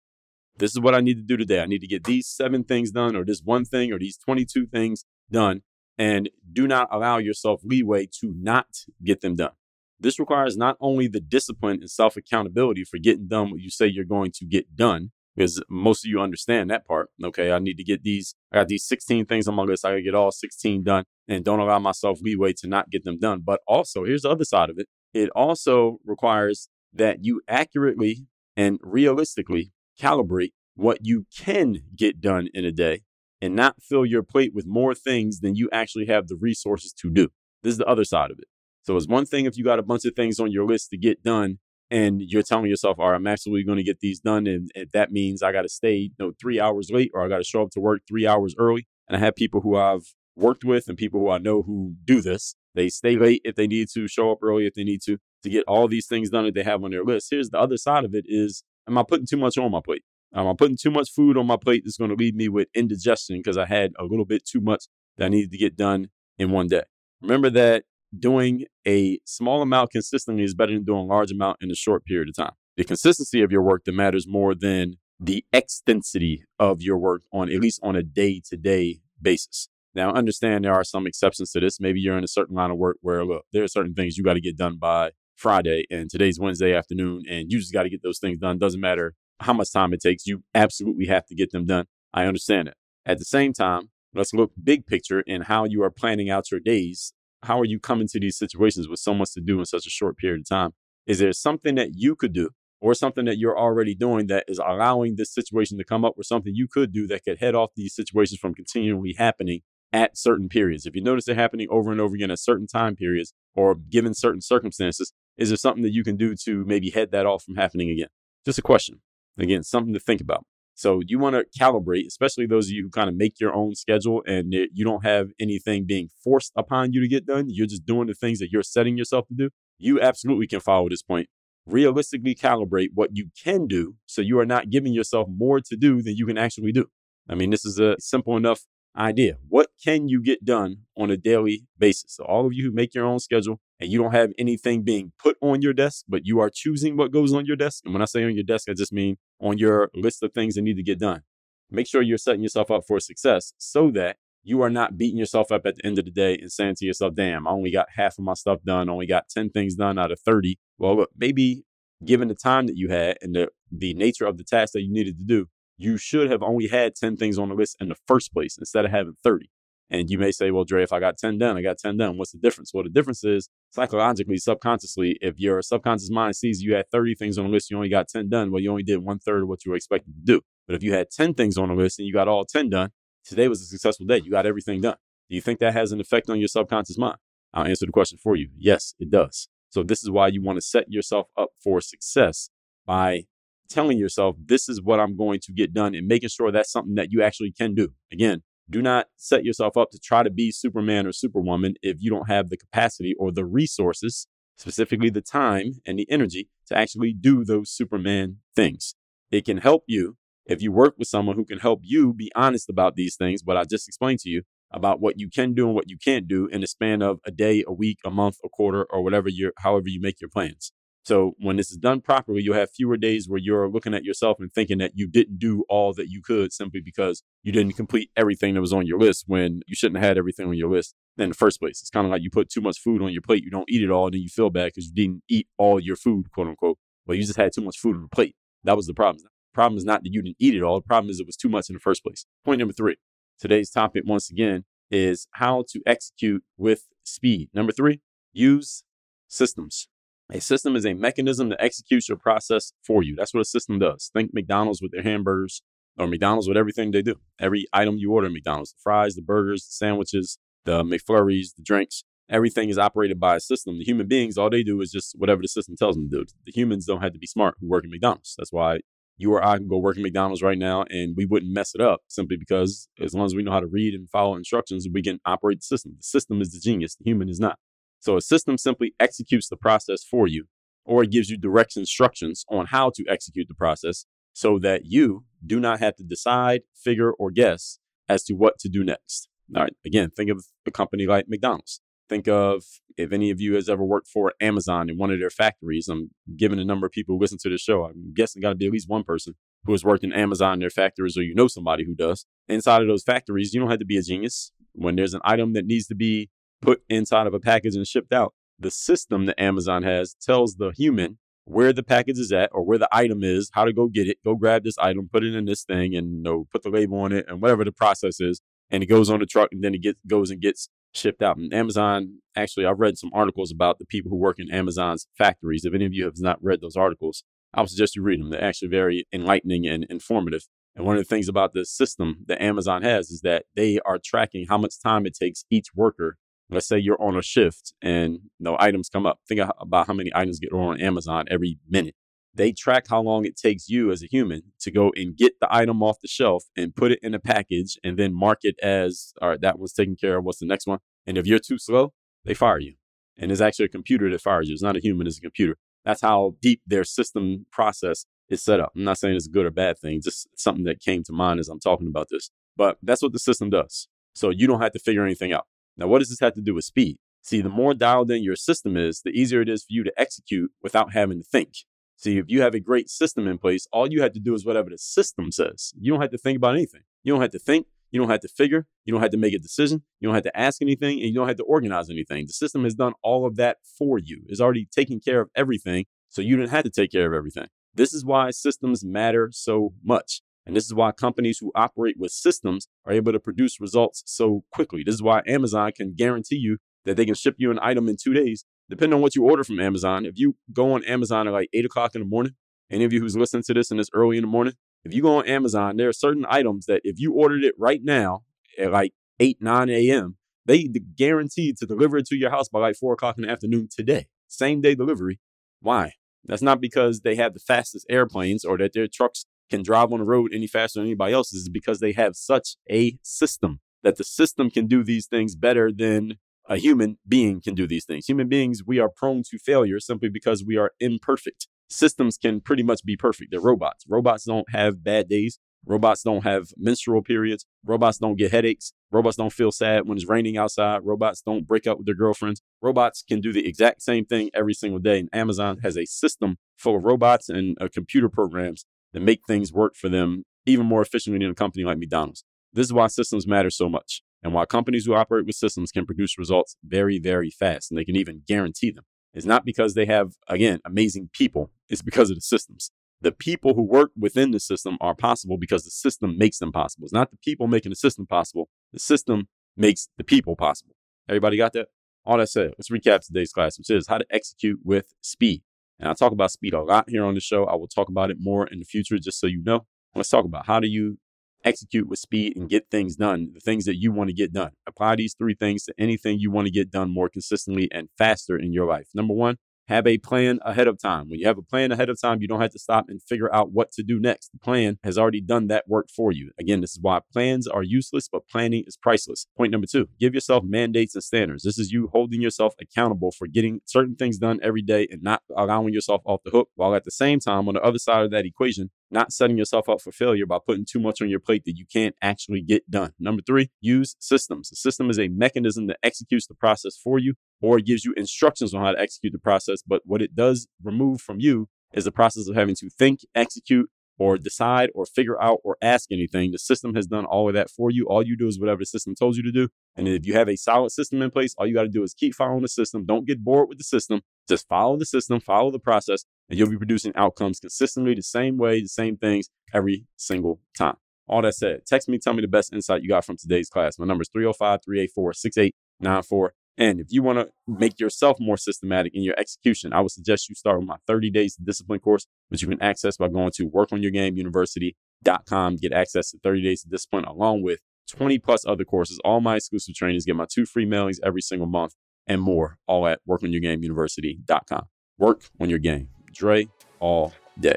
This 0.56 0.70
is 0.70 0.80
what 0.80 0.94
I 0.94 1.00
need 1.00 1.16
to 1.16 1.22
do 1.22 1.36
today. 1.36 1.60
I 1.60 1.66
need 1.66 1.80
to 1.80 1.88
get 1.88 2.04
these 2.04 2.28
seven 2.28 2.62
things 2.62 2.92
done, 2.92 3.16
or 3.16 3.24
this 3.24 3.42
one 3.44 3.64
thing, 3.64 3.92
or 3.92 3.98
these 3.98 4.16
22 4.16 4.66
things 4.66 5.04
done, 5.30 5.62
and 5.98 6.30
do 6.50 6.68
not 6.68 6.88
allow 6.92 7.18
yourself 7.18 7.60
leeway 7.64 8.06
to 8.20 8.32
not 8.36 8.68
get 9.02 9.20
them 9.20 9.34
done. 9.34 9.52
This 9.98 10.18
requires 10.18 10.56
not 10.56 10.76
only 10.80 11.08
the 11.08 11.20
discipline 11.20 11.80
and 11.80 11.90
self 11.90 12.16
accountability 12.16 12.84
for 12.84 12.98
getting 12.98 13.26
done 13.26 13.50
what 13.50 13.60
you 13.60 13.68
say 13.68 13.86
you're 13.86 14.04
going 14.04 14.30
to 14.32 14.44
get 14.44 14.76
done, 14.76 15.10
because 15.34 15.60
most 15.68 16.04
of 16.04 16.10
you 16.10 16.20
understand 16.20 16.70
that 16.70 16.86
part. 16.86 17.08
Okay, 17.22 17.50
I 17.50 17.58
need 17.58 17.78
to 17.78 17.84
get 17.84 18.04
these, 18.04 18.34
I 18.52 18.58
got 18.58 18.68
these 18.68 18.84
16 18.86 19.26
things 19.26 19.48
on 19.48 19.54
my 19.56 19.62
list. 19.64 19.84
I 19.84 19.90
gotta 19.90 20.02
get 20.02 20.14
all 20.14 20.30
16 20.30 20.84
done 20.84 21.04
and 21.26 21.44
don't 21.44 21.60
allow 21.60 21.80
myself 21.80 22.20
leeway 22.22 22.52
to 22.58 22.68
not 22.68 22.90
get 22.90 23.04
them 23.04 23.18
done. 23.18 23.42
But 23.44 23.60
also, 23.66 24.04
here's 24.04 24.22
the 24.22 24.30
other 24.30 24.44
side 24.44 24.70
of 24.70 24.78
it 24.78 24.86
it 25.12 25.30
also 25.30 25.98
requires 26.04 26.68
that 26.92 27.24
you 27.24 27.40
accurately 27.48 28.26
and 28.56 28.78
realistically 28.82 29.72
calibrate 30.00 30.52
what 30.74 30.98
you 31.02 31.26
can 31.36 31.76
get 31.94 32.20
done 32.20 32.48
in 32.54 32.64
a 32.64 32.72
day 32.72 33.02
and 33.40 33.54
not 33.54 33.82
fill 33.82 34.04
your 34.04 34.22
plate 34.22 34.52
with 34.54 34.66
more 34.66 34.94
things 34.94 35.40
than 35.40 35.54
you 35.54 35.68
actually 35.72 36.06
have 36.06 36.28
the 36.28 36.36
resources 36.36 36.92
to 36.92 37.10
do. 37.10 37.28
This 37.62 37.72
is 37.72 37.78
the 37.78 37.86
other 37.86 38.04
side 38.04 38.30
of 38.30 38.38
it. 38.38 38.46
So 38.82 38.96
it's 38.96 39.06
one 39.06 39.26
thing 39.26 39.44
if 39.44 39.56
you 39.56 39.64
got 39.64 39.78
a 39.78 39.82
bunch 39.82 40.04
of 40.04 40.14
things 40.14 40.40
on 40.40 40.50
your 40.50 40.66
list 40.66 40.90
to 40.90 40.96
get 40.96 41.22
done 41.22 41.58
and 41.90 42.20
you're 42.22 42.42
telling 42.42 42.70
yourself, 42.70 42.98
all 42.98 43.10
right, 43.10 43.16
I'm 43.16 43.26
absolutely 43.26 43.64
going 43.64 43.78
to 43.78 43.84
get 43.84 44.00
these 44.00 44.20
done. 44.20 44.46
And 44.46 44.70
that 44.92 45.10
means 45.10 45.42
I 45.42 45.52
got 45.52 45.62
to 45.62 45.68
stay 45.68 45.96
you 45.96 46.10
know, 46.18 46.32
three 46.40 46.60
hours 46.60 46.90
late 46.90 47.10
or 47.14 47.24
I 47.24 47.28
got 47.28 47.38
to 47.38 47.44
show 47.44 47.62
up 47.62 47.70
to 47.72 47.80
work 47.80 48.02
three 48.08 48.26
hours 48.26 48.54
early. 48.58 48.86
And 49.08 49.16
I 49.16 49.20
have 49.20 49.34
people 49.34 49.60
who 49.60 49.76
I've 49.76 50.14
worked 50.36 50.64
with 50.64 50.88
and 50.88 50.96
people 50.96 51.20
who 51.20 51.30
I 51.30 51.38
know 51.38 51.62
who 51.62 51.94
do 52.04 52.20
this. 52.20 52.54
They 52.74 52.88
stay 52.88 53.16
late 53.16 53.42
if 53.44 53.56
they 53.56 53.66
need 53.66 53.88
to, 53.94 54.06
show 54.06 54.30
up 54.30 54.38
early 54.42 54.66
if 54.66 54.74
they 54.74 54.84
need 54.84 55.02
to, 55.02 55.18
to 55.42 55.50
get 55.50 55.64
all 55.66 55.88
these 55.88 56.06
things 56.06 56.30
done 56.30 56.44
that 56.44 56.54
they 56.54 56.62
have 56.62 56.84
on 56.84 56.90
their 56.90 57.04
list. 57.04 57.28
Here's 57.30 57.50
the 57.50 57.58
other 57.58 57.76
side 57.76 58.04
of 58.04 58.14
it 58.14 58.24
is, 58.28 58.62
am 58.88 58.98
I 58.98 59.02
putting 59.02 59.26
too 59.26 59.36
much 59.36 59.58
on 59.58 59.70
my 59.70 59.80
plate? 59.84 60.02
Am 60.34 60.46
I 60.46 60.54
putting 60.56 60.76
too 60.76 60.90
much 60.90 61.10
food 61.10 61.36
on 61.36 61.46
my 61.46 61.56
plate 61.56 61.82
that's 61.84 61.96
going 61.96 62.10
to 62.10 62.16
leave 62.16 62.34
me 62.34 62.48
with 62.48 62.68
indigestion 62.74 63.36
because 63.38 63.58
I 63.58 63.66
had 63.66 63.92
a 63.98 64.04
little 64.04 64.24
bit 64.24 64.46
too 64.46 64.60
much 64.60 64.84
that 65.16 65.26
I 65.26 65.28
needed 65.28 65.50
to 65.50 65.58
get 65.58 65.76
done 65.76 66.08
in 66.38 66.52
one 66.52 66.68
day? 66.68 66.84
Remember 67.20 67.50
that 67.50 67.84
doing 68.16 68.64
a 68.86 69.18
small 69.24 69.62
amount 69.62 69.90
consistently 69.90 70.44
is 70.44 70.54
better 70.54 70.72
than 70.72 70.84
doing 70.84 71.00
a 71.00 71.04
large 71.04 71.32
amount 71.32 71.58
in 71.60 71.70
a 71.70 71.74
short 71.74 72.04
period 72.04 72.28
of 72.28 72.36
time. 72.36 72.54
The 72.76 72.84
consistency 72.84 73.42
of 73.42 73.50
your 73.50 73.62
work 73.62 73.84
that 73.84 73.92
matters 73.92 74.26
more 74.26 74.54
than 74.54 74.94
the 75.18 75.44
extensity 75.52 76.44
of 76.58 76.80
your 76.80 76.96
work 76.96 77.22
on 77.32 77.50
at 77.50 77.60
least 77.60 77.80
on 77.82 77.94
a 77.96 78.02
day 78.02 78.40
to 78.48 78.56
day 78.56 79.00
basis. 79.20 79.68
Now, 79.94 80.12
understand 80.12 80.64
there 80.64 80.74
are 80.74 80.84
some 80.84 81.06
exceptions 81.06 81.50
to 81.52 81.60
this. 81.60 81.80
Maybe 81.80 82.00
you're 82.00 82.16
in 82.16 82.24
a 82.24 82.28
certain 82.28 82.54
line 82.54 82.70
of 82.70 82.78
work 82.78 82.98
where, 83.00 83.24
look, 83.24 83.44
there 83.52 83.64
are 83.64 83.68
certain 83.68 83.94
things 83.94 84.16
you 84.16 84.24
got 84.24 84.34
to 84.34 84.40
get 84.40 84.56
done 84.56 84.76
by 84.78 85.10
Friday 85.34 85.84
and 85.90 86.08
today's 86.08 86.38
Wednesday 86.38 86.74
afternoon, 86.74 87.24
and 87.28 87.50
you 87.50 87.58
just 87.58 87.72
got 87.72 87.82
to 87.84 87.90
get 87.90 88.02
those 88.02 88.18
things 88.18 88.38
done. 88.38 88.58
Doesn't 88.58 88.80
matter 88.80 89.14
how 89.40 89.52
much 89.52 89.72
time 89.72 89.92
it 89.92 90.00
takes. 90.00 90.26
You 90.26 90.44
absolutely 90.54 91.06
have 91.06 91.26
to 91.26 91.34
get 91.34 91.50
them 91.50 91.66
done. 91.66 91.86
I 92.14 92.26
understand 92.26 92.68
it. 92.68 92.74
At 93.04 93.18
the 93.18 93.24
same 93.24 93.52
time, 93.52 93.90
let's 94.14 94.32
look 94.32 94.52
big 94.62 94.86
picture 94.86 95.20
in 95.20 95.42
how 95.42 95.64
you 95.64 95.82
are 95.82 95.90
planning 95.90 96.30
out 96.30 96.50
your 96.50 96.60
days. 96.60 97.12
How 97.42 97.58
are 97.58 97.64
you 97.64 97.80
coming 97.80 98.06
to 98.08 98.20
these 98.20 98.36
situations 98.36 98.88
with 98.88 99.00
so 99.00 99.14
much 99.14 99.32
to 99.32 99.40
do 99.40 99.58
in 99.58 99.64
such 99.64 99.86
a 99.86 99.90
short 99.90 100.18
period 100.18 100.40
of 100.40 100.48
time? 100.48 100.72
Is 101.06 101.18
there 101.18 101.32
something 101.32 101.74
that 101.76 101.92
you 101.94 102.14
could 102.14 102.32
do 102.32 102.50
or 102.80 102.94
something 102.94 103.24
that 103.24 103.38
you're 103.38 103.58
already 103.58 103.94
doing 103.94 104.26
that 104.28 104.44
is 104.46 104.58
allowing 104.58 105.16
this 105.16 105.32
situation 105.32 105.78
to 105.78 105.84
come 105.84 106.04
up 106.04 106.14
or 106.16 106.22
something 106.22 106.54
you 106.54 106.68
could 106.68 106.92
do 106.92 107.06
that 107.08 107.24
could 107.24 107.38
head 107.38 107.54
off 107.54 107.70
these 107.74 107.94
situations 107.94 108.38
from 108.38 108.54
continually 108.54 109.14
happening 109.18 109.62
at 109.92 110.16
certain 110.16 110.48
periods. 110.48 110.86
If 110.86 110.94
you 110.94 111.02
notice 111.02 111.28
it 111.28 111.36
happening 111.36 111.66
over 111.70 111.90
and 111.90 112.00
over 112.00 112.14
again 112.14 112.30
at 112.30 112.38
certain 112.38 112.66
time 112.66 112.96
periods 112.96 113.32
or 113.54 113.74
given 113.74 114.14
certain 114.14 114.40
circumstances, 114.40 115.12
is 115.36 115.50
there 115.50 115.56
something 115.56 115.82
that 115.82 115.92
you 115.92 116.04
can 116.04 116.16
do 116.16 116.34
to 116.44 116.64
maybe 116.64 116.90
head 116.90 117.10
that 117.12 117.26
off 117.26 117.42
from 117.42 117.56
happening 117.56 117.90
again? 117.90 118.08
Just 118.44 118.58
a 118.58 118.62
question. 118.62 119.00
Again, 119.38 119.62
something 119.62 119.94
to 119.94 120.00
think 120.00 120.20
about. 120.20 120.44
So 120.74 121.00
you 121.06 121.18
want 121.18 121.36
to 121.36 121.44
calibrate, 121.58 122.06
especially 122.06 122.46
those 122.46 122.68
of 122.68 122.72
you 122.72 122.84
who 122.84 122.90
kind 122.90 123.08
of 123.08 123.14
make 123.14 123.38
your 123.38 123.54
own 123.54 123.74
schedule 123.74 124.22
and 124.26 124.52
you 124.52 124.84
don't 124.84 125.04
have 125.04 125.28
anything 125.38 125.84
being 125.84 126.08
forced 126.24 126.52
upon 126.56 126.92
you 126.92 127.02
to 127.02 127.08
get 127.08 127.26
done. 127.26 127.46
You're 127.48 127.66
just 127.66 127.84
doing 127.84 128.06
the 128.06 128.14
things 128.14 128.38
that 128.38 128.50
you're 128.50 128.62
setting 128.62 128.96
yourself 128.96 129.26
to 129.28 129.34
do. 129.34 129.50
You 129.78 130.00
absolutely 130.00 130.46
can 130.46 130.60
follow 130.60 130.88
this 130.88 131.02
point. 131.02 131.28
Realistically 131.66 132.34
calibrate 132.34 132.88
what 132.94 133.10
you 133.12 133.28
can 133.42 133.66
do 133.66 133.96
so 134.06 134.22
you 134.22 134.38
are 134.38 134.46
not 134.46 134.70
giving 134.70 134.94
yourself 134.94 135.28
more 135.30 135.60
to 135.60 135.76
do 135.76 136.00
than 136.00 136.16
you 136.16 136.24
can 136.26 136.38
actually 136.38 136.72
do. 136.72 136.86
I 137.28 137.34
mean, 137.34 137.50
this 137.50 137.66
is 137.66 137.78
a 137.78 137.96
simple 137.98 138.36
enough 138.36 138.62
idea. 138.96 139.36
What 139.48 139.68
can 139.82 140.08
you 140.08 140.22
get 140.22 140.44
done 140.44 140.78
on 140.96 141.10
a 141.10 141.16
daily 141.16 141.66
basis? 141.78 142.14
So, 142.14 142.24
all 142.24 142.46
of 142.46 142.52
you 142.52 142.64
who 142.64 142.72
make 142.72 142.94
your 142.94 143.06
own 143.06 143.18
schedule 143.18 143.60
and 143.78 143.90
you 143.90 143.98
don't 144.02 144.12
have 144.12 144.32
anything 144.38 144.82
being 144.82 145.12
put 145.18 145.36
on 145.40 145.62
your 145.62 145.72
desk, 145.72 146.04
but 146.08 146.26
you 146.26 146.40
are 146.40 146.50
choosing 146.50 146.96
what 146.96 147.12
goes 147.12 147.32
on 147.32 147.46
your 147.46 147.56
desk. 147.56 147.82
And 147.84 147.94
when 147.94 148.02
I 148.02 148.06
say 148.06 148.24
on 148.24 148.34
your 148.34 148.44
desk, 148.44 148.68
I 148.68 148.74
just 148.74 148.92
mean 148.92 149.16
on 149.40 149.58
your 149.58 149.90
list 149.94 150.22
of 150.22 150.32
things 150.32 150.54
that 150.54 150.62
need 150.62 150.76
to 150.76 150.82
get 150.82 150.98
done. 150.98 151.22
Make 151.70 151.86
sure 151.86 152.02
you're 152.02 152.18
setting 152.18 152.42
yourself 152.42 152.70
up 152.70 152.82
for 152.86 152.98
success 153.00 153.52
so 153.58 153.90
that 153.92 154.16
you 154.42 154.62
are 154.62 154.70
not 154.70 154.96
beating 154.96 155.18
yourself 155.18 155.52
up 155.52 155.66
at 155.66 155.76
the 155.76 155.86
end 155.86 155.98
of 155.98 156.04
the 156.04 156.10
day 156.10 156.36
and 156.36 156.50
saying 156.50 156.74
to 156.76 156.86
yourself, 156.86 157.14
damn, 157.14 157.46
I 157.46 157.50
only 157.50 157.70
got 157.70 157.88
half 157.94 158.18
of 158.18 158.24
my 158.24 158.34
stuff 158.34 158.60
done, 158.64 158.88
only 158.88 159.06
got 159.06 159.28
10 159.28 159.50
things 159.50 159.74
done 159.74 159.98
out 159.98 160.10
of 160.10 160.20
30. 160.20 160.58
Well, 160.78 160.96
look, 160.96 161.10
maybe 161.16 161.64
given 162.04 162.28
the 162.28 162.34
time 162.34 162.66
that 162.66 162.76
you 162.76 162.88
had 162.88 163.18
and 163.20 163.34
the, 163.34 163.48
the 163.70 163.94
nature 163.94 164.24
of 164.24 164.38
the 164.38 164.44
task 164.44 164.72
that 164.72 164.82
you 164.82 164.92
needed 164.92 165.18
to 165.18 165.24
do, 165.24 165.48
you 165.80 165.96
should 165.96 166.30
have 166.30 166.42
only 166.42 166.68
had 166.68 166.94
10 166.94 167.16
things 167.16 167.38
on 167.38 167.48
the 167.48 167.54
list 167.54 167.76
in 167.80 167.88
the 167.88 167.96
first 168.06 168.32
place 168.32 168.58
instead 168.58 168.84
of 168.84 168.90
having 168.90 169.14
30. 169.24 169.50
And 169.88 170.08
you 170.08 170.18
may 170.18 170.30
say, 170.30 170.50
well, 170.50 170.64
Dre, 170.64 170.82
if 170.82 170.92
I 170.92 171.00
got 171.00 171.16
10 171.16 171.38
done, 171.38 171.56
I 171.56 171.62
got 171.62 171.78
10 171.78 171.96
done. 171.96 172.18
What's 172.18 172.32
the 172.32 172.38
difference? 172.38 172.72
Well, 172.72 172.84
the 172.84 172.90
difference 172.90 173.24
is 173.24 173.48
psychologically, 173.70 174.36
subconsciously, 174.36 175.16
if 175.20 175.38
your 175.38 175.62
subconscious 175.62 176.10
mind 176.10 176.36
sees 176.36 176.62
you 176.62 176.74
had 176.74 176.88
30 176.92 177.14
things 177.14 177.38
on 177.38 177.46
the 177.46 177.50
list, 177.50 177.70
you 177.70 177.76
only 177.76 177.88
got 177.88 178.08
10 178.08 178.28
done, 178.28 178.52
well, 178.52 178.60
you 178.60 178.70
only 178.70 178.82
did 178.82 178.98
one 178.98 179.18
third 179.18 179.42
of 179.42 179.48
what 179.48 179.64
you 179.64 179.70
were 179.70 179.76
expected 179.76 180.14
to 180.14 180.20
do. 180.20 180.42
But 180.68 180.76
if 180.76 180.82
you 180.82 180.92
had 180.92 181.10
10 181.10 181.34
things 181.34 181.56
on 181.56 181.68
the 181.68 181.74
list 181.74 181.98
and 181.98 182.06
you 182.06 182.12
got 182.12 182.28
all 182.28 182.44
10 182.44 182.68
done, 182.68 182.90
today 183.24 183.48
was 183.48 183.62
a 183.62 183.64
successful 183.64 184.06
day. 184.06 184.20
You 184.22 184.30
got 184.30 184.46
everything 184.46 184.82
done. 184.82 184.96
Do 185.28 185.34
you 185.34 185.40
think 185.40 185.58
that 185.60 185.72
has 185.72 185.92
an 185.92 186.00
effect 186.00 186.28
on 186.28 186.38
your 186.38 186.48
subconscious 186.48 186.98
mind? 186.98 187.16
I'll 187.52 187.64
answer 187.64 187.86
the 187.86 187.92
question 187.92 188.18
for 188.22 188.36
you. 188.36 188.50
Yes, 188.56 188.94
it 189.00 189.10
does. 189.10 189.48
So 189.70 189.82
this 189.82 190.02
is 190.02 190.10
why 190.10 190.28
you 190.28 190.42
want 190.42 190.56
to 190.56 190.62
set 190.62 190.92
yourself 190.92 191.28
up 191.36 191.50
for 191.62 191.80
success 191.80 192.50
by 192.86 193.24
telling 193.70 193.98
yourself, 193.98 194.36
this 194.44 194.68
is 194.68 194.82
what 194.82 195.00
I'm 195.00 195.16
going 195.16 195.40
to 195.44 195.52
get 195.52 195.72
done 195.72 195.94
and 195.94 196.06
making 196.06 196.28
sure 196.28 196.50
that's 196.50 196.72
something 196.72 196.96
that 196.96 197.10
you 197.10 197.22
actually 197.22 197.52
can 197.52 197.74
do. 197.74 197.90
Again, 198.12 198.42
do 198.68 198.82
not 198.82 199.06
set 199.16 199.44
yourself 199.44 199.76
up 199.76 199.90
to 199.90 199.98
try 199.98 200.22
to 200.22 200.30
be 200.30 200.50
Superman 200.50 201.06
or 201.06 201.12
Superwoman 201.12 201.74
if 201.82 201.96
you 202.00 202.10
don't 202.10 202.28
have 202.28 202.50
the 202.50 202.56
capacity 202.56 203.14
or 203.18 203.32
the 203.32 203.44
resources, 203.44 204.26
specifically 204.56 205.10
the 205.10 205.22
time 205.22 205.80
and 205.86 205.98
the 205.98 206.10
energy 206.10 206.48
to 206.66 206.76
actually 206.76 207.12
do 207.12 207.44
those 207.44 207.70
Superman 207.70 208.38
things. 208.54 208.94
It 209.30 209.44
can 209.44 209.58
help 209.58 209.84
you 209.86 210.16
if 210.46 210.60
you 210.62 210.72
work 210.72 210.94
with 210.98 211.08
someone 211.08 211.36
who 211.36 211.44
can 211.44 211.58
help 211.58 211.80
you 211.82 212.12
be 212.12 212.30
honest 212.34 212.68
about 212.68 212.96
these 212.96 213.16
things, 213.16 213.42
what 213.44 213.56
I 213.56 213.64
just 213.64 213.86
explained 213.86 214.18
to 214.20 214.28
you 214.28 214.42
about 214.72 215.00
what 215.00 215.18
you 215.18 215.28
can 215.28 215.54
do 215.54 215.66
and 215.66 215.74
what 215.74 215.88
you 215.88 215.96
can't 215.96 216.28
do 216.28 216.46
in 216.46 216.60
the 216.60 216.66
span 216.66 217.02
of 217.02 217.20
a 217.24 217.30
day, 217.30 217.64
a 217.66 217.72
week, 217.72 217.98
a 218.04 218.10
month, 218.10 218.38
a 218.44 218.48
quarter, 218.48 218.84
or 218.90 219.02
whatever 219.02 219.28
you 219.28 219.52
however 219.58 219.88
you 219.88 220.00
make 220.00 220.20
your 220.20 220.30
plans. 220.30 220.72
So 221.02 221.34
when 221.38 221.56
this 221.56 221.70
is 221.70 221.78
done 221.78 222.02
properly, 222.02 222.42
you'll 222.42 222.54
have 222.54 222.70
fewer 222.70 222.96
days 222.96 223.28
where 223.28 223.40
you're 223.40 223.68
looking 223.68 223.94
at 223.94 224.04
yourself 224.04 224.36
and 224.38 224.52
thinking 224.52 224.78
that 224.78 224.92
you 224.94 225.08
didn't 225.08 225.38
do 225.38 225.64
all 225.68 225.94
that 225.94 226.08
you 226.08 226.20
could 226.22 226.52
simply 226.52 226.80
because 226.80 227.22
you 227.42 227.52
didn't 227.52 227.72
complete 227.72 228.10
everything 228.16 228.54
that 228.54 228.60
was 228.60 228.72
on 228.72 228.86
your 228.86 228.98
list 228.98 229.24
when 229.26 229.62
you 229.66 229.74
shouldn't 229.74 229.98
have 229.98 230.08
had 230.08 230.18
everything 230.18 230.46
on 230.46 230.54
your 230.54 230.70
list 230.70 230.94
in 231.16 231.30
the 231.30 231.34
first 231.34 231.58
place. 231.58 231.80
It's 231.80 231.90
kind 231.90 232.06
of 232.06 232.10
like 232.10 232.22
you 232.22 232.30
put 232.30 232.50
too 232.50 232.60
much 232.60 232.78
food 232.78 233.02
on 233.02 233.12
your 233.12 233.22
plate, 233.22 233.42
you 233.42 233.50
don't 233.50 233.68
eat 233.68 233.82
it 233.82 233.90
all, 233.90 234.06
and 234.06 234.14
then 234.14 234.20
you 234.20 234.28
feel 234.28 234.50
bad 234.50 234.66
because 234.66 234.86
you 234.86 234.94
didn't 234.94 235.22
eat 235.28 235.48
all 235.56 235.80
your 235.80 235.96
food, 235.96 236.30
quote 236.32 236.48
unquote. 236.48 236.78
But 237.06 237.16
you 237.16 237.24
just 237.24 237.38
had 237.38 237.52
too 237.52 237.62
much 237.62 237.78
food 237.78 237.96
on 237.96 238.02
the 238.02 238.08
plate. 238.08 238.36
That 238.64 238.76
was 238.76 238.86
the 238.86 238.94
problem. 238.94 239.24
The 239.24 239.54
problem 239.54 239.78
is 239.78 239.84
not 239.84 240.02
that 240.02 240.12
you 240.12 240.22
didn't 240.22 240.36
eat 240.38 240.54
it 240.54 240.62
all. 240.62 240.76
The 240.76 240.86
problem 240.86 241.10
is 241.10 241.18
it 241.18 241.26
was 241.26 241.36
too 241.36 241.48
much 241.48 241.70
in 241.70 241.74
the 241.74 241.80
first 241.80 242.04
place. 242.04 242.26
Point 242.44 242.58
number 242.58 242.74
three. 242.74 242.96
Today's 243.40 243.70
topic, 243.70 244.02
once 244.06 244.30
again, 244.30 244.64
is 244.90 245.26
how 245.32 245.64
to 245.70 245.80
execute 245.86 246.44
with 246.58 246.86
speed. 247.04 247.48
Number 247.54 247.72
three, 247.72 248.00
use 248.32 248.84
systems. 249.28 249.88
A 250.32 250.40
system 250.40 250.76
is 250.76 250.86
a 250.86 250.94
mechanism 250.94 251.48
that 251.48 251.62
executes 251.62 252.08
your 252.08 252.18
process 252.18 252.72
for 252.84 253.02
you. 253.02 253.16
That's 253.16 253.34
what 253.34 253.40
a 253.40 253.44
system 253.44 253.78
does. 253.80 254.10
Think 254.12 254.32
McDonald's 254.32 254.80
with 254.80 254.92
their 254.92 255.02
hamburgers 255.02 255.62
or 255.98 256.06
McDonald's 256.06 256.46
with 256.46 256.56
everything 256.56 256.92
they 256.92 257.02
do. 257.02 257.16
Every 257.40 257.66
item 257.72 257.96
you 257.98 258.12
order 258.12 258.30
McDonald's, 258.30 258.72
the 258.72 258.78
fries, 258.82 259.16
the 259.16 259.22
burgers, 259.22 259.66
the 259.66 259.72
sandwiches, 259.72 260.38
the 260.64 260.84
McFlurries, 260.84 261.56
the 261.56 261.62
drinks, 261.64 262.04
everything 262.28 262.68
is 262.68 262.78
operated 262.78 263.18
by 263.18 263.36
a 263.36 263.40
system. 263.40 263.78
The 263.78 263.84
human 263.84 264.06
beings, 264.06 264.38
all 264.38 264.50
they 264.50 264.62
do 264.62 264.80
is 264.80 264.92
just 264.92 265.16
whatever 265.18 265.42
the 265.42 265.48
system 265.48 265.74
tells 265.76 265.96
them 265.96 266.08
to 266.10 266.18
do. 266.18 266.24
The 266.46 266.52
humans 266.52 266.86
don't 266.86 267.02
have 267.02 267.12
to 267.12 267.18
be 267.18 267.26
smart 267.26 267.56
who 267.60 267.68
work 267.68 267.84
at 267.84 267.90
McDonald's. 267.90 268.34
That's 268.38 268.52
why 268.52 268.80
you 269.16 269.32
or 269.32 269.44
I 269.44 269.58
can 269.58 269.68
go 269.68 269.78
work 269.78 269.96
at 269.96 270.02
McDonald's 270.02 270.42
right 270.42 270.58
now 270.58 270.84
and 270.90 271.14
we 271.16 271.26
wouldn't 271.26 271.52
mess 271.52 271.74
it 271.74 271.80
up 271.80 272.02
simply 272.06 272.36
because 272.36 272.88
as 273.02 273.14
long 273.14 273.26
as 273.26 273.34
we 273.34 273.42
know 273.42 273.50
how 273.52 273.60
to 273.60 273.66
read 273.66 273.94
and 273.94 274.08
follow 274.08 274.36
instructions, 274.36 274.86
we 274.92 275.02
can 275.02 275.18
operate 275.26 275.58
the 275.58 275.64
system. 275.64 275.94
The 275.96 276.04
system 276.04 276.40
is 276.40 276.52
the 276.52 276.60
genius, 276.60 276.94
the 276.94 277.04
human 277.04 277.28
is 277.28 277.40
not. 277.40 277.58
So 278.00 278.16
a 278.16 278.20
system 278.20 278.58
simply 278.58 278.94
executes 278.98 279.48
the 279.48 279.56
process 279.56 280.02
for 280.02 280.26
you 280.26 280.46
or 280.84 281.04
it 281.04 281.10
gives 281.10 281.30
you 281.30 281.36
direct 281.36 281.76
instructions 281.76 282.44
on 282.48 282.66
how 282.66 282.90
to 282.94 283.04
execute 283.08 283.48
the 283.48 283.54
process 283.54 284.06
so 284.32 284.58
that 284.58 284.86
you 284.86 285.24
do 285.44 285.60
not 285.60 285.80
have 285.80 285.96
to 285.96 286.02
decide, 286.02 286.62
figure, 286.74 287.12
or 287.12 287.30
guess 287.30 287.78
as 288.08 288.24
to 288.24 288.34
what 288.34 288.58
to 288.58 288.68
do 288.68 288.82
next. 288.82 289.28
All 289.54 289.62
right. 289.62 289.72
Again, 289.84 290.10
think 290.10 290.30
of 290.30 290.44
a 290.66 290.70
company 290.70 291.06
like 291.06 291.26
McDonald's. 291.28 291.80
Think 292.08 292.26
of 292.26 292.64
if 292.96 293.12
any 293.12 293.30
of 293.30 293.40
you 293.40 293.54
has 293.54 293.68
ever 293.68 293.84
worked 293.84 294.08
for 294.08 294.32
Amazon 294.40 294.90
in 294.90 294.98
one 294.98 295.12
of 295.12 295.20
their 295.20 295.30
factories. 295.30 295.88
I'm 295.88 296.10
giving 296.36 296.58
a 296.58 296.64
number 296.64 296.86
of 296.86 296.92
people 296.92 297.14
who 297.14 297.20
listen 297.20 297.38
to 297.42 297.48
the 297.48 297.58
show. 297.58 297.84
I'm 297.84 298.12
guessing 298.12 298.42
got 298.42 298.50
to 298.50 298.54
be 298.56 298.66
at 298.66 298.72
least 298.72 298.88
one 298.88 299.04
person 299.04 299.34
who 299.64 299.72
has 299.72 299.84
worked 299.84 300.02
in 300.02 300.12
Amazon 300.12 300.54
in 300.54 300.60
their 300.60 300.70
factories, 300.70 301.16
or 301.16 301.22
you 301.22 301.34
know 301.34 301.46
somebody 301.46 301.84
who 301.84 301.94
does. 301.94 302.26
Inside 302.48 302.82
of 302.82 302.88
those 302.88 303.04
factories, 303.04 303.54
you 303.54 303.60
don't 303.60 303.70
have 303.70 303.78
to 303.78 303.84
be 303.84 303.98
a 303.98 304.02
genius. 304.02 304.50
When 304.72 304.96
there's 304.96 305.14
an 305.14 305.20
item 305.22 305.52
that 305.52 305.66
needs 305.66 305.86
to 305.88 305.94
be 305.94 306.30
put 306.60 306.82
inside 306.88 307.26
of 307.26 307.34
a 307.34 307.40
package 307.40 307.74
and 307.74 307.86
shipped 307.86 308.12
out, 308.12 308.34
the 308.58 308.70
system 308.70 309.26
that 309.26 309.40
Amazon 309.40 309.82
has 309.82 310.14
tells 310.20 310.56
the 310.56 310.70
human 310.70 311.18
where 311.44 311.72
the 311.72 311.82
package 311.82 312.18
is 312.18 312.30
at 312.30 312.50
or 312.52 312.62
where 312.62 312.78
the 312.78 312.88
item 312.92 313.24
is, 313.24 313.50
how 313.54 313.64
to 313.64 313.72
go 313.72 313.88
get 313.88 314.06
it, 314.06 314.18
go 314.24 314.34
grab 314.34 314.62
this 314.62 314.78
item, 314.78 315.08
put 315.12 315.24
it 315.24 315.34
in 315.34 315.46
this 315.46 315.64
thing, 315.64 315.96
and 315.96 316.16
you 316.16 316.22
know, 316.22 316.46
put 316.52 316.62
the 316.62 316.70
label 316.70 316.98
on 317.00 317.12
it, 317.12 317.26
and 317.28 317.42
whatever 317.42 317.64
the 317.64 317.72
process 317.72 318.20
is, 318.20 318.40
and 318.70 318.82
it 318.82 318.86
goes 318.86 319.10
on 319.10 319.18
the 319.18 319.26
truck, 319.26 319.48
and 319.50 319.64
then 319.64 319.74
it 319.74 319.82
gets 319.82 319.98
goes 320.06 320.30
and 320.30 320.40
gets 320.40 320.68
shipped 320.92 321.22
out. 321.22 321.36
And 321.36 321.52
Amazon, 321.52 322.18
actually, 322.36 322.66
I've 322.66 322.78
read 322.78 322.98
some 322.98 323.10
articles 323.12 323.50
about 323.50 323.78
the 323.78 323.86
people 323.86 324.10
who 324.10 324.16
work 324.16 324.38
in 324.38 324.50
Amazon's 324.50 325.06
factories. 325.16 325.64
If 325.64 325.74
any 325.74 325.86
of 325.86 325.94
you 325.94 326.04
have 326.04 326.14
not 326.18 326.42
read 326.42 326.60
those 326.60 326.76
articles, 326.76 327.24
I 327.54 327.60
would 327.60 327.70
suggest 327.70 327.96
you 327.96 328.02
read 328.02 328.20
them. 328.20 328.30
They're 328.30 328.44
actually 328.44 328.68
very 328.68 329.06
enlightening 329.12 329.66
and 329.66 329.84
informative. 329.90 330.46
And 330.76 330.86
one 330.86 330.96
of 330.96 331.00
the 331.02 331.08
things 331.08 331.28
about 331.28 331.52
the 331.52 331.64
system 331.64 332.24
that 332.26 332.42
Amazon 332.42 332.82
has 332.82 333.10
is 333.10 333.22
that 333.22 333.46
they 333.56 333.80
are 333.84 333.98
tracking 334.02 334.46
how 334.48 334.58
much 334.58 334.80
time 334.80 335.04
it 335.04 335.16
takes 335.20 335.44
each 335.50 335.68
worker 335.74 336.16
let's 336.50 336.66
say 336.66 336.78
you're 336.78 337.00
on 337.00 337.16
a 337.16 337.22
shift 337.22 337.72
and 337.82 338.18
no 338.38 338.56
items 338.58 338.88
come 338.88 339.06
up. 339.06 339.20
Think 339.28 339.40
about 339.58 339.86
how 339.86 339.92
many 339.92 340.10
items 340.14 340.38
get 340.38 340.52
on 340.52 340.80
Amazon 340.80 341.26
every 341.30 341.58
minute. 341.68 341.94
They 342.34 342.52
track 342.52 342.86
how 342.88 343.02
long 343.02 343.24
it 343.24 343.36
takes 343.36 343.68
you 343.68 343.90
as 343.90 344.02
a 344.02 344.06
human 344.06 344.42
to 344.60 344.70
go 344.70 344.92
and 344.94 345.16
get 345.16 345.32
the 345.40 345.52
item 345.52 345.82
off 345.82 346.00
the 346.00 346.08
shelf 346.08 346.44
and 346.56 346.74
put 346.74 346.92
it 346.92 347.00
in 347.02 347.12
a 347.12 347.18
package 347.18 347.76
and 347.82 347.98
then 347.98 348.14
mark 348.14 348.40
it 348.42 348.54
as, 348.62 349.12
all 349.20 349.30
right, 349.30 349.40
that 349.40 349.58
one's 349.58 349.72
taken 349.72 349.96
care 349.96 350.18
of. 350.18 350.24
What's 350.24 350.38
the 350.38 350.46
next 350.46 350.66
one? 350.66 350.78
And 351.06 351.18
if 351.18 351.26
you're 351.26 351.40
too 351.40 351.58
slow, 351.58 351.92
they 352.24 352.34
fire 352.34 352.60
you. 352.60 352.74
And 353.16 353.32
it's 353.32 353.40
actually 353.40 353.66
a 353.66 353.68
computer 353.70 354.08
that 354.10 354.20
fires 354.20 354.48
you. 354.48 354.54
It's 354.54 354.62
not 354.62 354.76
a 354.76 354.80
human, 354.80 355.06
it's 355.06 355.18
a 355.18 355.22
computer. 355.22 355.56
That's 355.84 356.02
how 356.02 356.36
deep 356.40 356.62
their 356.66 356.84
system 356.84 357.46
process 357.50 358.06
is 358.28 358.42
set 358.42 358.60
up. 358.60 358.72
I'm 358.76 358.84
not 358.84 358.98
saying 358.98 359.16
it's 359.16 359.26
a 359.26 359.30
good 359.30 359.46
or 359.46 359.50
bad 359.50 359.78
thing, 359.78 360.00
just 360.02 360.28
something 360.36 360.64
that 360.64 360.80
came 360.80 361.02
to 361.04 361.12
mind 361.12 361.40
as 361.40 361.48
I'm 361.48 361.60
talking 361.60 361.88
about 361.88 362.08
this. 362.10 362.30
But 362.56 362.78
that's 362.82 363.02
what 363.02 363.12
the 363.12 363.18
system 363.18 363.50
does. 363.50 363.88
So 364.14 364.30
you 364.30 364.46
don't 364.46 364.60
have 364.60 364.72
to 364.72 364.78
figure 364.78 365.04
anything 365.04 365.32
out. 365.32 365.46
Now, 365.80 365.88
what 365.88 365.98
does 365.98 366.10
this 366.10 366.20
have 366.20 366.34
to 366.34 366.42
do 366.42 366.54
with 366.54 366.64
speed? 366.64 366.98
See, 367.22 367.40
the 367.40 367.48
more 367.48 367.74
dialed 367.74 368.10
in 368.10 368.22
your 368.22 368.36
system 368.36 368.76
is, 368.76 369.00
the 369.02 369.10
easier 369.10 369.40
it 369.40 369.48
is 369.48 369.64
for 369.64 369.72
you 369.72 369.82
to 369.82 369.92
execute 369.96 370.52
without 370.62 370.92
having 370.92 371.18
to 371.18 371.24
think. 371.24 371.54
See, 371.96 372.18
if 372.18 372.26
you 372.28 372.42
have 372.42 372.54
a 372.54 372.60
great 372.60 372.88
system 372.88 373.26
in 373.26 373.38
place, 373.38 373.66
all 373.72 373.90
you 373.90 374.00
have 374.02 374.12
to 374.12 374.20
do 374.20 374.34
is 374.34 374.44
whatever 374.44 374.70
the 374.70 374.78
system 374.78 375.32
says. 375.32 375.72
You 375.78 375.92
don't 375.92 376.00
have 376.00 376.10
to 376.12 376.18
think 376.18 376.36
about 376.36 376.54
anything. 376.54 376.82
You 377.02 377.12
don't 377.12 377.20
have 377.20 377.30
to 377.32 377.38
think. 377.38 377.66
You 377.90 378.00
don't 378.00 378.08
have 378.08 378.20
to 378.20 378.28
figure. 378.28 378.66
You 378.84 378.92
don't 378.92 379.02
have 379.02 379.10
to 379.10 379.16
make 379.16 379.34
a 379.34 379.38
decision. 379.38 379.82
You 379.98 380.08
don't 380.08 380.14
have 380.14 380.24
to 380.24 380.38
ask 380.38 380.62
anything 380.62 381.00
and 381.00 381.08
you 381.08 381.14
don't 381.14 381.28
have 381.28 381.36
to 381.38 381.44
organize 381.44 381.90
anything. 381.90 382.26
The 382.26 382.32
system 382.32 382.64
has 382.64 382.74
done 382.74 382.92
all 383.02 383.26
of 383.26 383.36
that 383.36 383.58
for 383.78 383.98
you. 383.98 384.22
It's 384.28 384.40
already 384.40 384.66
taken 384.70 385.00
care 385.00 385.20
of 385.20 385.28
everything. 385.34 385.86
So 386.08 386.22
you 386.22 386.36
didn't 386.36 386.50
have 386.50 386.64
to 386.64 386.70
take 386.70 386.92
care 386.92 387.06
of 387.06 387.12
everything. 387.12 387.48
This 387.74 387.92
is 387.92 388.04
why 388.04 388.30
systems 388.30 388.84
matter 388.84 389.30
so 389.32 389.74
much. 389.82 390.22
And 390.46 390.56
this 390.56 390.64
is 390.64 390.74
why 390.74 390.92
companies 390.92 391.38
who 391.38 391.52
operate 391.54 391.96
with 391.98 392.12
systems 392.12 392.66
are 392.86 392.92
able 392.92 393.12
to 393.12 393.20
produce 393.20 393.60
results 393.60 394.02
so 394.06 394.44
quickly. 394.50 394.82
This 394.84 394.94
is 394.94 395.02
why 395.02 395.22
Amazon 395.26 395.72
can 395.72 395.94
guarantee 395.94 396.36
you 396.36 396.58
that 396.84 396.96
they 396.96 397.04
can 397.04 397.14
ship 397.14 397.36
you 397.38 397.50
an 397.50 397.58
item 397.62 397.88
in 397.88 397.96
two 398.02 398.14
days, 398.14 398.44
depending 398.68 398.94
on 398.94 399.02
what 399.02 399.14
you 399.14 399.24
order 399.24 399.44
from 399.44 399.60
Amazon. 399.60 400.06
If 400.06 400.18
you 400.18 400.36
go 400.52 400.72
on 400.72 400.84
Amazon 400.84 401.28
at 401.28 401.32
like 401.32 401.50
eight 401.52 401.64
o'clock 401.64 401.94
in 401.94 402.00
the 402.00 402.08
morning, 402.08 402.34
any 402.70 402.84
of 402.84 402.92
you 402.92 403.00
who's 403.00 403.16
listening 403.16 403.42
to 403.44 403.54
this 403.54 403.70
and 403.70 403.78
it's 403.78 403.90
early 403.92 404.16
in 404.16 404.22
the 404.22 404.28
morning, 404.28 404.54
if 404.84 404.94
you 404.94 405.02
go 405.02 405.18
on 405.18 405.26
Amazon, 405.26 405.76
there 405.76 405.88
are 405.88 405.92
certain 405.92 406.24
items 406.28 406.66
that 406.66 406.80
if 406.84 406.98
you 406.98 407.12
ordered 407.12 407.44
it 407.44 407.54
right 407.58 407.80
now 407.82 408.22
at 408.58 408.72
like 408.72 408.92
8, 409.18 409.38
9 409.40 409.68
a.m., 409.68 410.16
they 410.46 410.64
guaranteed 410.64 411.58
to 411.58 411.66
deliver 411.66 411.98
it 411.98 412.06
to 412.06 412.16
your 412.16 412.30
house 412.30 412.48
by 412.48 412.60
like 412.60 412.76
4 412.76 412.94
o'clock 412.94 413.16
in 413.18 413.24
the 413.24 413.30
afternoon 413.30 413.68
today. 413.70 414.06
Same 414.26 414.60
day 414.62 414.74
delivery. 414.74 415.20
Why? 415.60 415.92
That's 416.24 416.42
not 416.42 416.60
because 416.60 417.00
they 417.00 417.16
have 417.16 417.34
the 417.34 417.40
fastest 417.40 417.86
airplanes 417.90 418.44
or 418.44 418.56
that 418.58 418.72
their 418.72 418.86
trucks 418.86 419.26
can 419.50 419.62
drive 419.62 419.92
on 419.92 419.98
the 419.98 420.04
road 420.04 420.32
any 420.32 420.46
faster 420.46 420.80
than 420.80 420.86
anybody 420.86 421.12
else 421.12 421.32
is 421.32 421.48
because 421.48 421.80
they 421.80 421.92
have 421.92 422.16
such 422.16 422.56
a 422.70 422.96
system 423.02 423.60
that 423.82 423.96
the 423.96 424.04
system 424.04 424.50
can 424.50 424.66
do 424.66 424.82
these 424.84 425.06
things 425.06 425.34
better 425.34 425.70
than 425.72 426.16
a 426.48 426.56
human 426.56 426.98
being 427.06 427.40
can 427.40 427.54
do 427.54 427.66
these 427.66 427.84
things. 427.84 428.06
Human 428.06 428.28
beings, 428.28 428.62
we 428.66 428.78
are 428.78 428.88
prone 428.88 429.22
to 429.30 429.38
failure 429.38 429.78
simply 429.78 430.08
because 430.08 430.44
we 430.44 430.56
are 430.56 430.72
imperfect. 430.80 431.46
Systems 431.68 432.18
can 432.18 432.40
pretty 432.40 432.64
much 432.64 432.84
be 432.84 432.96
perfect. 432.96 433.30
They're 433.30 433.40
robots. 433.40 433.84
Robots 433.88 434.24
don't 434.24 434.50
have 434.50 434.82
bad 434.82 435.08
days. 435.08 435.38
Robots 435.64 436.02
don't 436.02 436.24
have 436.24 436.48
menstrual 436.56 437.02
periods. 437.02 437.46
Robots 437.64 437.98
don't 437.98 438.16
get 438.16 438.32
headaches. 438.32 438.72
Robots 438.90 439.16
don't 439.16 439.32
feel 439.32 439.52
sad 439.52 439.86
when 439.86 439.96
it's 439.96 440.08
raining 440.08 440.36
outside. 440.36 440.80
Robots 440.82 441.22
don't 441.22 441.46
break 441.46 441.66
up 441.66 441.76
with 441.76 441.86
their 441.86 441.94
girlfriends. 441.94 442.42
Robots 442.62 443.04
can 443.06 443.20
do 443.20 443.32
the 443.32 443.46
exact 443.46 443.82
same 443.82 444.04
thing 444.04 444.30
every 444.34 444.54
single 444.54 444.80
day. 444.80 444.98
And 444.98 445.08
Amazon 445.12 445.58
has 445.62 445.76
a 445.76 445.84
system 445.84 446.38
full 446.56 446.76
of 446.76 446.84
robots 446.84 447.28
and 447.28 447.56
uh, 447.60 447.68
computer 447.72 448.08
programs 448.08 448.64
that 448.92 449.00
make 449.00 449.20
things 449.26 449.52
work 449.52 449.74
for 449.74 449.88
them 449.88 450.24
even 450.46 450.66
more 450.66 450.82
efficiently 450.82 451.18
than 451.24 451.32
a 451.32 451.34
company 451.34 451.64
like 451.64 451.78
McDonald's. 451.78 452.24
This 452.52 452.66
is 452.66 452.72
why 452.72 452.88
systems 452.88 453.26
matter 453.26 453.50
so 453.50 453.68
much 453.68 454.02
and 454.22 454.34
why 454.34 454.44
companies 454.44 454.86
who 454.86 454.94
operate 454.94 455.26
with 455.26 455.36
systems 455.36 455.70
can 455.70 455.86
produce 455.86 456.18
results 456.18 456.56
very, 456.64 456.98
very 456.98 457.30
fast 457.30 457.70
and 457.70 457.78
they 457.78 457.84
can 457.84 457.96
even 457.96 458.22
guarantee 458.26 458.70
them. 458.70 458.84
It's 459.14 459.26
not 459.26 459.44
because 459.44 459.74
they 459.74 459.86
have, 459.86 460.12
again, 460.28 460.60
amazing 460.64 461.10
people, 461.12 461.50
it's 461.68 461.82
because 461.82 462.10
of 462.10 462.16
the 462.16 462.22
systems. 462.22 462.70
The 463.00 463.12
people 463.12 463.54
who 463.54 463.62
work 463.62 463.92
within 463.98 464.30
the 464.30 464.40
system 464.40 464.76
are 464.80 464.94
possible 464.94 465.38
because 465.38 465.64
the 465.64 465.70
system 465.70 466.18
makes 466.18 466.38
them 466.38 466.52
possible. 466.52 466.84
It's 466.84 466.92
not 466.92 467.10
the 467.10 467.16
people 467.16 467.46
making 467.46 467.70
the 467.70 467.76
system 467.76 468.06
possible, 468.06 468.48
the 468.72 468.78
system 468.78 469.28
makes 469.56 469.88
the 469.96 470.04
people 470.04 470.36
possible. 470.36 470.74
Everybody 471.08 471.36
got 471.36 471.52
that? 471.54 471.68
All 472.04 472.18
that 472.18 472.28
said, 472.28 472.52
let's 472.58 472.70
recap 472.70 473.04
today's 473.04 473.32
class, 473.32 473.58
which 473.58 473.70
is 473.70 473.86
how 473.88 473.98
to 473.98 474.06
execute 474.10 474.60
with 474.64 474.94
speed. 475.00 475.42
And 475.80 475.88
I 475.88 475.94
talk 475.94 476.12
about 476.12 476.30
speed 476.30 476.54
a 476.54 476.62
lot 476.62 476.88
here 476.88 477.04
on 477.04 477.14
the 477.14 477.20
show. 477.20 477.44
I 477.44 477.56
will 477.56 477.66
talk 477.66 477.88
about 477.88 478.10
it 478.10 478.18
more 478.20 478.46
in 478.46 478.58
the 478.58 478.64
future, 478.64 478.98
just 478.98 479.18
so 479.18 479.26
you 479.26 479.42
know. 479.42 479.66
Let's 479.94 480.10
talk 480.10 480.24
about 480.24 480.46
how 480.46 480.60
do 480.60 480.68
you 480.68 480.98
execute 481.44 481.88
with 481.88 481.98
speed 481.98 482.36
and 482.36 482.48
get 482.48 482.66
things 482.70 482.96
done, 482.96 483.30
the 483.32 483.40
things 483.40 483.64
that 483.64 483.76
you 483.76 483.90
want 483.90 484.08
to 484.08 484.14
get 484.14 484.32
done. 484.32 484.50
Apply 484.66 484.96
these 484.96 485.14
three 485.14 485.34
things 485.34 485.64
to 485.64 485.74
anything 485.78 486.18
you 486.18 486.30
want 486.30 486.46
to 486.46 486.52
get 486.52 486.70
done 486.70 486.92
more 486.92 487.08
consistently 487.08 487.68
and 487.72 487.88
faster 487.96 488.36
in 488.36 488.52
your 488.52 488.66
life. 488.66 488.88
Number 488.94 489.14
one, 489.14 489.36
have 489.70 489.86
a 489.86 489.98
plan 489.98 490.40
ahead 490.44 490.66
of 490.66 490.82
time. 490.82 491.08
When 491.08 491.20
you 491.20 491.28
have 491.28 491.38
a 491.38 491.42
plan 491.42 491.70
ahead 491.70 491.88
of 491.88 492.00
time, 492.00 492.20
you 492.20 492.26
don't 492.26 492.40
have 492.40 492.50
to 492.50 492.58
stop 492.58 492.86
and 492.88 493.00
figure 493.00 493.32
out 493.32 493.52
what 493.52 493.70
to 493.72 493.84
do 493.84 494.00
next. 494.00 494.32
The 494.32 494.40
plan 494.40 494.78
has 494.82 494.98
already 494.98 495.20
done 495.20 495.46
that 495.46 495.68
work 495.68 495.88
for 495.94 496.10
you. 496.10 496.32
Again, 496.40 496.60
this 496.60 496.72
is 496.72 496.80
why 496.82 496.98
plans 497.12 497.46
are 497.46 497.62
useless, 497.62 498.08
but 498.08 498.26
planning 498.28 498.64
is 498.66 498.76
priceless. 498.76 499.28
Point 499.36 499.52
number 499.52 499.68
two, 499.68 499.88
give 500.00 500.12
yourself 500.12 500.42
mandates 500.44 500.96
and 500.96 501.04
standards. 501.04 501.44
This 501.44 501.56
is 501.56 501.70
you 501.70 501.88
holding 501.92 502.20
yourself 502.20 502.54
accountable 502.60 503.12
for 503.12 503.28
getting 503.28 503.60
certain 503.64 503.94
things 503.94 504.18
done 504.18 504.40
every 504.42 504.62
day 504.62 504.88
and 504.90 505.04
not 505.04 505.22
allowing 505.36 505.72
yourself 505.72 506.02
off 506.04 506.22
the 506.24 506.32
hook, 506.32 506.48
while 506.56 506.74
at 506.74 506.82
the 506.82 506.90
same 506.90 507.20
time, 507.20 507.46
on 507.46 507.54
the 507.54 507.62
other 507.62 507.78
side 507.78 508.04
of 508.04 508.10
that 508.10 508.26
equation, 508.26 508.70
not 508.90 509.12
setting 509.12 509.38
yourself 509.38 509.68
up 509.68 509.80
for 509.80 509.92
failure 509.92 510.26
by 510.26 510.38
putting 510.44 510.64
too 510.64 510.80
much 510.80 511.00
on 511.00 511.08
your 511.08 511.20
plate 511.20 511.44
that 511.44 511.56
you 511.56 511.64
can't 511.70 511.94
actually 512.02 512.42
get 512.42 512.70
done. 512.70 512.92
Number 512.98 513.22
three, 513.26 513.50
use 513.60 513.96
systems. 513.98 514.50
A 514.52 514.56
system 514.56 514.90
is 514.90 514.98
a 514.98 515.08
mechanism 515.08 515.66
that 515.68 515.78
executes 515.82 516.26
the 516.26 516.34
process 516.34 516.76
for 516.76 516.98
you 516.98 517.14
or 517.40 517.60
gives 517.60 517.84
you 517.84 517.94
instructions 517.96 518.54
on 518.54 518.62
how 518.62 518.72
to 518.72 518.80
execute 518.80 519.12
the 519.12 519.18
process. 519.18 519.62
But 519.66 519.82
what 519.84 520.02
it 520.02 520.14
does 520.14 520.48
remove 520.62 521.00
from 521.00 521.20
you 521.20 521.48
is 521.72 521.84
the 521.84 521.92
process 521.92 522.28
of 522.28 522.34
having 522.34 522.56
to 522.56 522.68
think, 522.68 523.00
execute, 523.14 523.70
or 524.00 524.16
decide, 524.16 524.70
or 524.74 524.86
figure 524.86 525.20
out, 525.22 525.40
or 525.44 525.58
ask 525.60 525.92
anything. 525.92 526.32
The 526.32 526.38
system 526.38 526.74
has 526.74 526.86
done 526.86 527.04
all 527.04 527.28
of 527.28 527.34
that 527.34 527.50
for 527.50 527.70
you. 527.70 527.86
All 527.86 528.02
you 528.02 528.16
do 528.16 528.28
is 528.28 528.40
whatever 528.40 528.60
the 528.60 528.66
system 528.66 528.94
tells 528.94 529.18
you 529.18 529.22
to 529.22 529.30
do. 529.30 529.50
And 529.76 529.86
if 529.86 530.06
you 530.06 530.14
have 530.14 530.26
a 530.26 530.36
solid 530.36 530.70
system 530.70 531.02
in 531.02 531.10
place, 531.10 531.34
all 531.36 531.46
you 531.46 531.52
got 531.52 531.64
to 531.64 531.68
do 531.68 531.82
is 531.82 531.92
keep 531.92 532.14
following 532.14 532.40
the 532.40 532.48
system. 532.48 532.86
Don't 532.86 533.06
get 533.06 533.22
bored 533.22 533.50
with 533.50 533.58
the 533.58 533.64
system. 533.64 534.00
Just 534.26 534.48
follow 534.48 534.78
the 534.78 534.86
system, 534.86 535.20
follow 535.20 535.50
the 535.50 535.58
process, 535.58 536.06
and 536.30 536.38
you'll 536.38 536.48
be 536.48 536.56
producing 536.56 536.92
outcomes 536.96 537.40
consistently 537.40 537.94
the 537.94 538.02
same 538.02 538.38
way, 538.38 538.62
the 538.62 538.68
same 538.68 538.96
things 538.96 539.28
every 539.52 539.84
single 539.96 540.40
time. 540.56 540.76
All 541.06 541.20
that 541.20 541.34
said, 541.34 541.66
text 541.66 541.86
me, 541.86 541.98
tell 541.98 542.14
me 542.14 542.22
the 542.22 542.28
best 542.28 542.54
insight 542.54 542.82
you 542.82 542.88
got 542.88 543.04
from 543.04 543.18
today's 543.18 543.50
class. 543.50 543.78
My 543.78 543.84
number 543.84 544.00
is 544.00 544.08
305 544.08 544.60
384 544.64 545.12
6894. 545.12 546.32
And 546.60 546.78
if 546.78 546.86
you 546.90 547.02
want 547.02 547.18
to 547.18 547.28
make 547.48 547.80
yourself 547.80 548.18
more 548.20 548.36
systematic 548.36 548.94
in 548.94 549.02
your 549.02 549.18
execution, 549.18 549.72
I 549.72 549.80
would 549.80 549.92
suggest 549.92 550.28
you 550.28 550.34
start 550.34 550.58
with 550.58 550.68
my 550.68 550.76
30 550.86 551.08
Days 551.10 551.36
Discipline 551.36 551.80
course, 551.80 552.06
which 552.28 552.42
you 552.42 552.48
can 552.48 552.60
access 552.62 552.98
by 552.98 553.08
going 553.08 553.30
to 553.36 553.48
workonyourgameuniversity.com. 553.48 555.56
Get 555.56 555.72
access 555.72 556.10
to 556.10 556.18
30 556.22 556.42
Days 556.42 556.62
of 556.62 556.70
Discipline 556.70 557.06
along 557.06 557.42
with 557.42 557.60
20 557.88 558.18
plus 558.18 558.44
other 558.46 558.66
courses. 558.66 559.00
All 559.04 559.22
my 559.22 559.36
exclusive 559.36 559.74
trainings 559.74 560.04
get 560.04 560.16
my 560.16 560.26
two 560.30 560.44
free 560.44 560.66
mailings 560.66 560.98
every 561.02 561.22
single 561.22 561.48
month 561.48 561.72
and 562.06 562.20
more, 562.20 562.58
all 562.66 562.86
at 562.86 563.00
workonyourgameuniversity.com. 563.08 564.64
Work 564.98 565.30
on 565.40 565.48
your 565.48 565.58
game. 565.58 565.88
Dre 566.12 566.46
all 566.78 567.14
day. 567.38 567.56